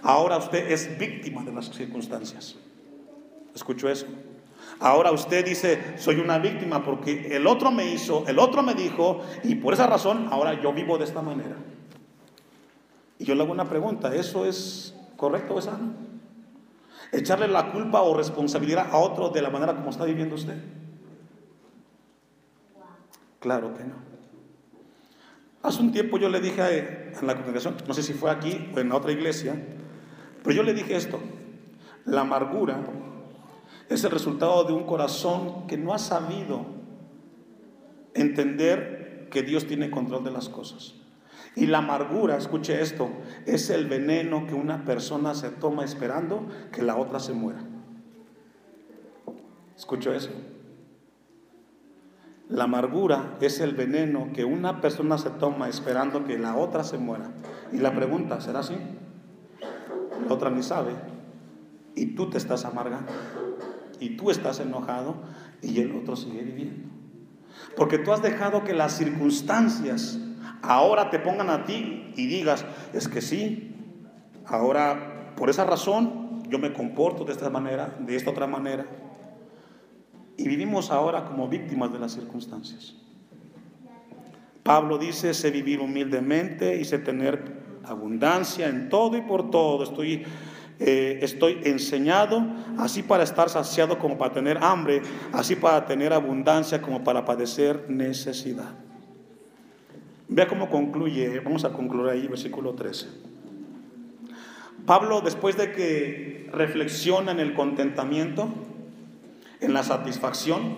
ahora 0.02 0.38
usted 0.38 0.72
es 0.72 0.98
víctima 0.98 1.44
de 1.44 1.54
las 1.54 1.70
circunstancias. 1.70 2.56
¿Escuchó 3.54 3.90
eso? 3.90 4.08
Ahora 4.80 5.12
usted 5.12 5.46
dice, 5.46 5.98
soy 5.98 6.16
una 6.16 6.40
víctima 6.40 6.84
porque 6.84 7.36
el 7.36 7.46
otro 7.46 7.72
me 7.72 7.92
hizo, 7.92 8.26
el 8.28 8.40
otro 8.40 8.64
me 8.64 8.74
dijo, 8.74 9.22
y 9.44 9.56
por 9.56 9.74
esa 9.74 9.86
razón 9.86 10.28
ahora 10.32 10.60
yo 10.60 10.74
vivo 10.74 10.98
de 10.98 11.06
esta 11.06 11.22
manera. 11.22 11.56
Y 13.20 13.26
yo 13.26 13.36
le 13.36 13.44
hago 13.44 13.52
una 13.52 13.70
pregunta, 13.70 14.16
¿eso 14.16 14.46
es 14.46 14.96
correcto 15.16 15.54
o 15.54 15.60
es 15.60 15.66
sano? 15.66 16.11
Echarle 17.12 17.48
la 17.48 17.72
culpa 17.72 18.02
o 18.02 18.16
responsabilidad 18.16 18.90
a 18.92 18.98
otro 18.98 19.30
de 19.30 19.42
la 19.42 19.50
manera 19.50 19.76
como 19.76 19.90
está 19.90 20.06
viviendo 20.06 20.36
usted? 20.36 20.58
Claro 23.40 23.74
que 23.74 23.84
no. 23.84 23.96
Hace 25.64 25.82
un 25.82 25.92
tiempo 25.92 26.18
yo 26.18 26.30
le 26.30 26.40
dije 26.40 26.62
a, 26.62 27.24
la 27.24 27.36
congregación, 27.36 27.76
no 27.88 27.94
sé 27.94 28.02
si 28.02 28.14
fue 28.14 28.32
aquí 28.32 28.72
o 28.76 28.80
en 28.80 28.92
otra 28.92 29.12
iglesia, 29.12 29.56
pero 30.44 30.56
yo 30.56 30.64
le 30.64 30.74
dije 30.74 30.96
esto, 30.96 31.20
la 32.06 32.22
amargura 32.22 32.80
es 33.90 34.04
el 34.04 34.12
resultado 34.12 34.64
de 34.64 34.74
un 34.74 34.86
corazón 34.86 35.68
que 35.68 35.78
no 35.78 35.94
ha 35.94 36.00
sabido 36.00 36.66
entender 38.14 39.28
que 39.30 39.44
Dios 39.44 39.68
tiene 39.68 39.92
control 39.92 40.24
de 40.24 40.32
las 40.32 40.50
cosas. 40.50 40.96
Y 41.56 41.68
la 41.68 41.80
amargura, 41.80 42.38
escuche 42.38 42.82
esto, 42.82 43.10
es 43.46 43.70
el 43.70 43.88
veneno 43.88 44.48
que 44.48 44.54
una 44.54 44.86
persona 44.86 45.36
se 45.36 45.50
toma 45.50 45.84
esperando 45.84 46.48
que 46.72 46.82
la 46.82 46.96
otra 46.96 47.20
se 47.20 47.34
muera. 47.34 47.62
¿Escucho 49.76 50.14
eso? 50.14 50.30
La 52.48 52.66
amargura 52.66 53.38
es 53.42 53.60
el 53.60 53.76
veneno 53.76 54.32
que 54.34 54.46
una 54.46 54.82
persona 54.82 55.18
se 55.18 55.30
toma 55.30 55.70
esperando 55.70 56.26
que 56.26 56.38
la 56.38 56.56
otra 56.56 56.84
se 56.84 56.98
muera. 56.98 57.32
Y 57.72 57.78
la 57.78 57.96
pregunta, 57.96 58.40
¿será 58.42 58.60
así? 58.60 58.76
La 60.28 60.34
otra 60.34 60.50
ni 60.50 60.62
sabe. 60.62 60.92
Y 61.96 62.08
tú 62.08 62.30
te 62.30 62.38
estás 62.38 62.66
amargando. 62.66 63.12
Y 64.00 64.18
tú 64.18 64.32
estás 64.32 64.60
enojado 64.60 65.16
y 65.62 65.80
el 65.80 65.96
otro 65.96 66.16
sigue 66.16 66.42
viviendo. 66.44 66.90
Porque 67.76 67.98
tú 67.98 68.12
has 68.12 68.22
dejado 68.22 68.64
que 68.64 68.74
las 68.74 68.98
circunstancias 68.98 70.20
ahora 70.62 71.10
te 71.10 71.20
pongan 71.20 71.50
a 71.50 71.66
ti 71.66 72.14
y 72.16 72.28
digas, 72.28 72.66
es 72.94 73.08
que 73.08 73.22
sí, 73.22 73.76
ahora 74.46 75.34
por 75.36 75.50
esa 75.50 75.66
razón 75.66 76.44
yo 76.50 76.60
me 76.60 76.74
comporto 76.74 77.24
de 77.24 77.32
esta 77.32 77.50
manera, 77.50 77.96
de 78.00 78.16
esta 78.16 78.32
otra 78.32 78.48
manera. 78.48 78.86
Y 80.38 80.48
vivimos 80.48 80.92
ahora 80.92 81.26
como 81.26 81.48
víctimas 81.48 81.92
de 81.94 82.00
las 82.00 82.14
circunstancias. 82.14 82.96
Pablo 84.64 84.98
dice, 84.98 85.34
sé 85.34 85.50
vivir 85.52 85.80
humildemente 85.80 86.78
y 86.78 86.86
sé 86.86 87.00
tener 87.00 87.62
abundancia 87.84 88.68
en 88.68 88.90
todo 88.90 89.18
y 89.18 89.22
por 89.22 89.50
todo. 89.50 89.84
Estoy, 89.84 90.24
eh, 90.80 91.20
estoy 91.22 91.62
enseñado, 91.64 92.46
así 92.78 93.02
para 93.02 93.24
estar 93.24 93.50
saciado 93.50 93.98
como 93.98 94.18
para 94.18 94.34
tener 94.34 94.60
hambre, 94.64 95.02
así 95.34 95.56
para 95.56 95.86
tener 95.86 96.14
abundancia 96.14 96.82
como 96.82 97.04
para 97.04 97.26
padecer 97.26 97.86
necesidad. 97.90 98.76
Vea 100.34 100.48
cómo 100.48 100.70
concluye, 100.70 101.42
vamos 101.42 101.66
a 101.66 101.74
concluir 101.74 102.10
ahí, 102.10 102.26
versículo 102.26 102.74
13. 102.74 103.06
Pablo, 104.86 105.20
después 105.20 105.58
de 105.58 105.74
que 105.74 106.50
reflexiona 106.54 107.34
en 107.34 107.42
el 107.42 107.54
contentamiento, 107.54 108.48
en 109.60 109.74
la 109.74 109.84
satisfacción, 109.84 110.78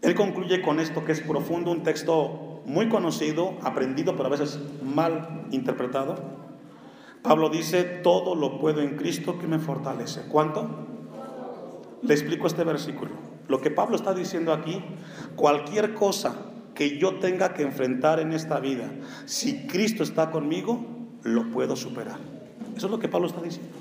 él 0.00 0.14
concluye 0.14 0.62
con 0.62 0.80
esto 0.80 1.04
que 1.04 1.12
es 1.12 1.20
profundo, 1.20 1.70
un 1.70 1.82
texto 1.82 2.62
muy 2.64 2.88
conocido, 2.88 3.58
aprendido, 3.62 4.16
pero 4.16 4.28
a 4.28 4.30
veces 4.30 4.58
mal 4.82 5.44
interpretado. 5.50 6.16
Pablo 7.20 7.50
dice, 7.50 7.84
todo 7.84 8.34
lo 8.34 8.58
puedo 8.58 8.80
en 8.80 8.96
Cristo 8.96 9.38
que 9.38 9.46
me 9.46 9.58
fortalece. 9.58 10.22
¿Cuánto? 10.30 10.86
Le 12.00 12.14
explico 12.14 12.46
este 12.46 12.64
versículo. 12.64 13.10
Lo 13.48 13.60
que 13.60 13.70
Pablo 13.70 13.96
está 13.96 14.14
diciendo 14.14 14.54
aquí, 14.54 14.82
cualquier 15.36 15.92
cosa 15.92 16.53
que 16.74 16.98
yo 16.98 17.18
tenga 17.18 17.54
que 17.54 17.62
enfrentar 17.62 18.20
en 18.20 18.32
esta 18.32 18.60
vida, 18.60 18.90
si 19.26 19.66
Cristo 19.66 20.02
está 20.02 20.30
conmigo, 20.30 20.84
lo 21.22 21.50
puedo 21.50 21.76
superar. 21.76 22.18
Eso 22.76 22.86
es 22.86 22.90
lo 22.90 22.98
que 22.98 23.08
Pablo 23.08 23.28
está 23.28 23.40
diciendo. 23.40 23.76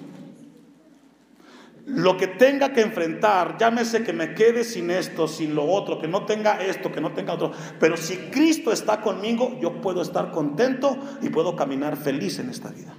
Lo 1.85 2.15
que 2.15 2.27
tenga 2.27 2.71
que 2.71 2.81
enfrentar, 2.81 3.57
llámese 3.59 4.03
que 4.03 4.13
me 4.13 4.33
quede 4.33 4.63
sin 4.63 4.89
esto, 4.89 5.27
sin 5.27 5.53
lo 5.53 5.65
otro, 5.65 5.99
que 5.99 6.07
no 6.07 6.25
tenga 6.25 6.63
esto, 6.63 6.91
que 6.91 7.01
no 7.01 7.11
tenga 7.11 7.33
otro, 7.33 7.51
pero 7.77 7.97
si 7.97 8.15
Cristo 8.15 8.71
está 8.71 9.01
conmigo, 9.01 9.57
yo 9.59 9.81
puedo 9.81 10.01
estar 10.01 10.31
contento 10.31 10.97
y 11.21 11.29
puedo 11.29 11.57
caminar 11.57 11.97
feliz 11.97 12.39
en 12.39 12.49
esta 12.49 12.69
vida. 12.69 12.93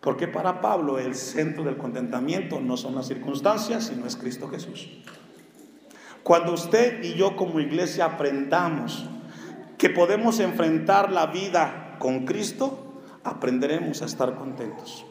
Porque 0.00 0.28
para 0.28 0.60
Pablo 0.60 1.00
el 1.00 1.16
centro 1.16 1.64
del 1.64 1.76
contentamiento 1.76 2.60
no 2.60 2.76
son 2.76 2.94
las 2.94 3.08
circunstancias, 3.08 3.86
sino 3.86 4.06
es 4.06 4.14
Cristo 4.14 4.46
Jesús. 4.48 4.88
Cuando 6.26 6.54
usted 6.54 7.04
y 7.04 7.14
yo 7.14 7.36
como 7.36 7.60
iglesia 7.60 8.04
aprendamos 8.04 9.08
que 9.78 9.90
podemos 9.90 10.40
enfrentar 10.40 11.12
la 11.12 11.26
vida 11.26 11.94
con 12.00 12.26
Cristo, 12.26 13.00
aprenderemos 13.22 14.02
a 14.02 14.06
estar 14.06 14.34
contentos. 14.34 15.06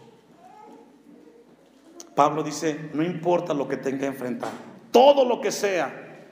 Pablo 2.16 2.44
dice, 2.44 2.90
no 2.94 3.02
importa 3.02 3.54
lo 3.54 3.66
que 3.70 3.78
tenga 3.78 4.00
que 4.00 4.06
enfrentar, 4.08 4.50
todo 4.92 5.24
lo 5.24 5.40
que 5.40 5.54
sea, 5.54 6.28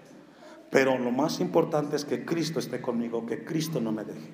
pero 0.69 0.97
lo 0.97 1.11
más 1.11 1.39
importante 1.39 1.95
es 1.95 2.03
que 2.03 2.25
Cristo 2.25 2.59
esté 2.59 2.81
conmigo, 2.81 3.25
que 3.25 3.45
Cristo 3.45 3.79
no 3.79 3.93
me 3.93 4.03
deje. 4.03 4.34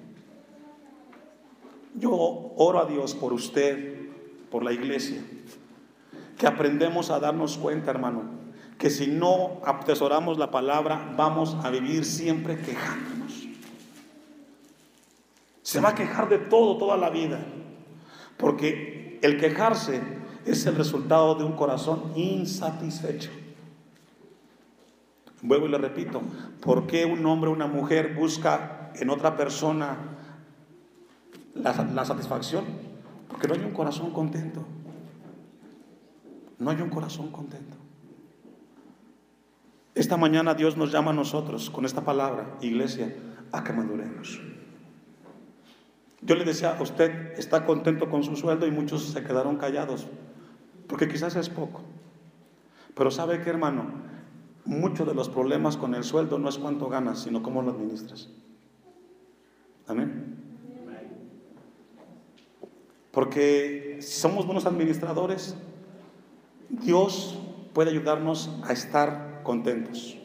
Yo 1.94 2.10
oro 2.12 2.80
a 2.80 2.86
Dios 2.86 3.14
por 3.14 3.34
usted, 3.34 4.10
por 4.50 4.64
la 4.64 4.74
iglesia, 4.74 5.22
que 6.40 6.48
aprendemos 6.48 7.12
a 7.12 7.20
darnos 7.20 7.56
cuenta, 7.60 7.92
hermano, 7.92 8.39
que 8.80 8.90
si 8.90 9.08
no 9.08 9.60
atesoramos 9.66 10.38
la 10.38 10.52
palabra, 10.52 11.14
vamos 11.18 11.58
a 11.64 11.70
vivir 11.70 12.06
siempre 12.06 12.58
quejándonos. 12.58 13.46
Se 15.62 15.82
va 15.82 15.90
a 15.90 15.96
quejar 15.96 16.30
de 16.30 16.38
todo 16.40 16.78
toda 16.78 16.96
la 16.96 17.10
vida, 17.10 17.42
porque 18.38 19.20
el 19.22 19.38
quejarse 19.38 20.02
es 20.46 20.66
el 20.66 20.78
resultado 20.78 21.36
de 21.36 21.44
un 21.44 21.58
corazón 21.58 22.14
insatisfecho. 22.16 23.30
Vuelvo 25.42 25.68
y 25.68 25.72
le 25.72 25.78
repito, 25.78 26.22
¿por 26.62 26.88
qué 26.88 27.06
un 27.06 27.26
hombre 27.26 27.50
o 27.50 27.54
una 27.54 27.68
mujer 27.68 28.16
busca 28.16 28.94
en 28.96 29.10
otra 29.10 29.36
persona 29.36 29.98
la, 31.54 31.74
la 31.94 32.06
satisfacción? 32.06 32.64
Porque 33.28 33.46
no 33.50 33.56
hay 33.56 33.62
un 33.62 33.72
corazón 33.72 34.12
contento. 34.12 34.64
No 36.58 36.72
hay 36.72 36.80
un 36.80 36.90
corazón 36.90 37.30
contento. 37.30 37.89
Esta 39.96 40.18
mañana 40.18 40.54
Dios 40.54 40.78
nos 40.78 40.92
llama 40.92 41.12
a 41.12 41.14
nosotros 41.14 41.70
con 41.70 41.86
esta 41.86 42.06
palabra, 42.06 42.58
iglesia, 42.62 43.16
a 43.52 43.64
que 43.64 43.74
maduremos. 43.74 44.40
Yo 46.22 46.36
le 46.36 46.46
decía, 46.46 46.78
usted 46.80 47.38
está 47.38 47.66
contento 47.66 48.10
con 48.10 48.24
su 48.24 48.36
sueldo 48.36 48.68
y 48.68 48.72
muchos 48.72 49.04
se 49.04 49.24
quedaron 49.24 49.58
callados, 49.58 50.08
porque 50.88 51.08
quizás 51.08 51.36
es 51.36 51.50
poco. 51.50 51.82
Pero 52.96 53.10
sabe 53.12 53.42
que 53.42 53.50
hermano, 53.50 53.86
muchos 54.66 55.08
de 55.08 55.14
los 55.14 55.30
problemas 55.30 55.78
con 55.78 55.96
el 55.96 56.04
sueldo 56.04 56.38
no 56.38 56.50
es 56.50 56.58
cuánto 56.58 56.90
ganas, 56.90 57.24
sino 57.24 57.42
cómo 57.42 57.62
lo 57.62 57.72
administras. 57.72 58.30
Amén. 59.88 60.36
Porque 63.12 63.98
si 64.02 64.20
somos 64.20 64.46
buenos 64.46 64.66
administradores, 64.66 65.56
Dios 66.70 67.40
puede 67.74 67.90
ayudarnos 67.90 68.52
a 68.64 68.74
estar 68.74 69.29
contentos. 69.44 70.18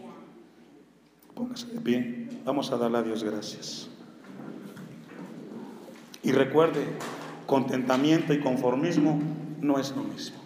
Póngase 1.34 1.66
de 1.66 1.80
pie. 1.80 2.28
Vamos 2.44 2.70
a 2.70 2.76
darle 2.76 2.98
a 2.98 3.02
Dios 3.02 3.24
gracias. 3.24 3.88
Y 6.22 6.32
recuerde, 6.32 6.86
Contentamiento 7.46 8.32
y 8.32 8.40
conformismo 8.40 9.20
no 9.60 9.78
es 9.78 9.94
lo 9.94 10.02
mismo. 10.02 10.38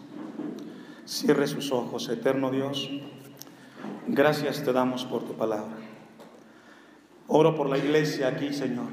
Cierre 1.06 1.46
sus 1.46 1.70
ojos, 1.70 2.08
eterno 2.08 2.50
Dios. 2.50 2.90
Gracias 4.08 4.64
te 4.64 4.72
damos 4.72 5.04
por 5.04 5.24
tu 5.24 5.34
palabra. 5.34 5.76
Oro 7.28 7.54
por 7.54 7.68
la 7.68 7.78
iglesia 7.78 8.28
aquí, 8.28 8.52
Señor, 8.52 8.88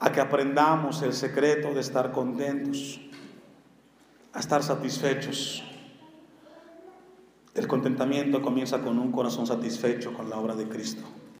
a 0.00 0.10
que 0.10 0.20
aprendamos 0.20 1.02
el 1.02 1.12
secreto 1.12 1.72
de 1.72 1.80
estar 1.80 2.10
contentos, 2.10 3.00
a 4.32 4.40
estar 4.40 4.62
satisfechos. 4.62 5.62
El 7.54 7.66
contentamiento 7.66 8.42
comienza 8.42 8.80
con 8.80 8.98
un 8.98 9.12
corazón 9.12 9.46
satisfecho 9.46 10.12
con 10.12 10.30
la 10.30 10.38
obra 10.38 10.54
de 10.54 10.68
Cristo. 10.68 11.02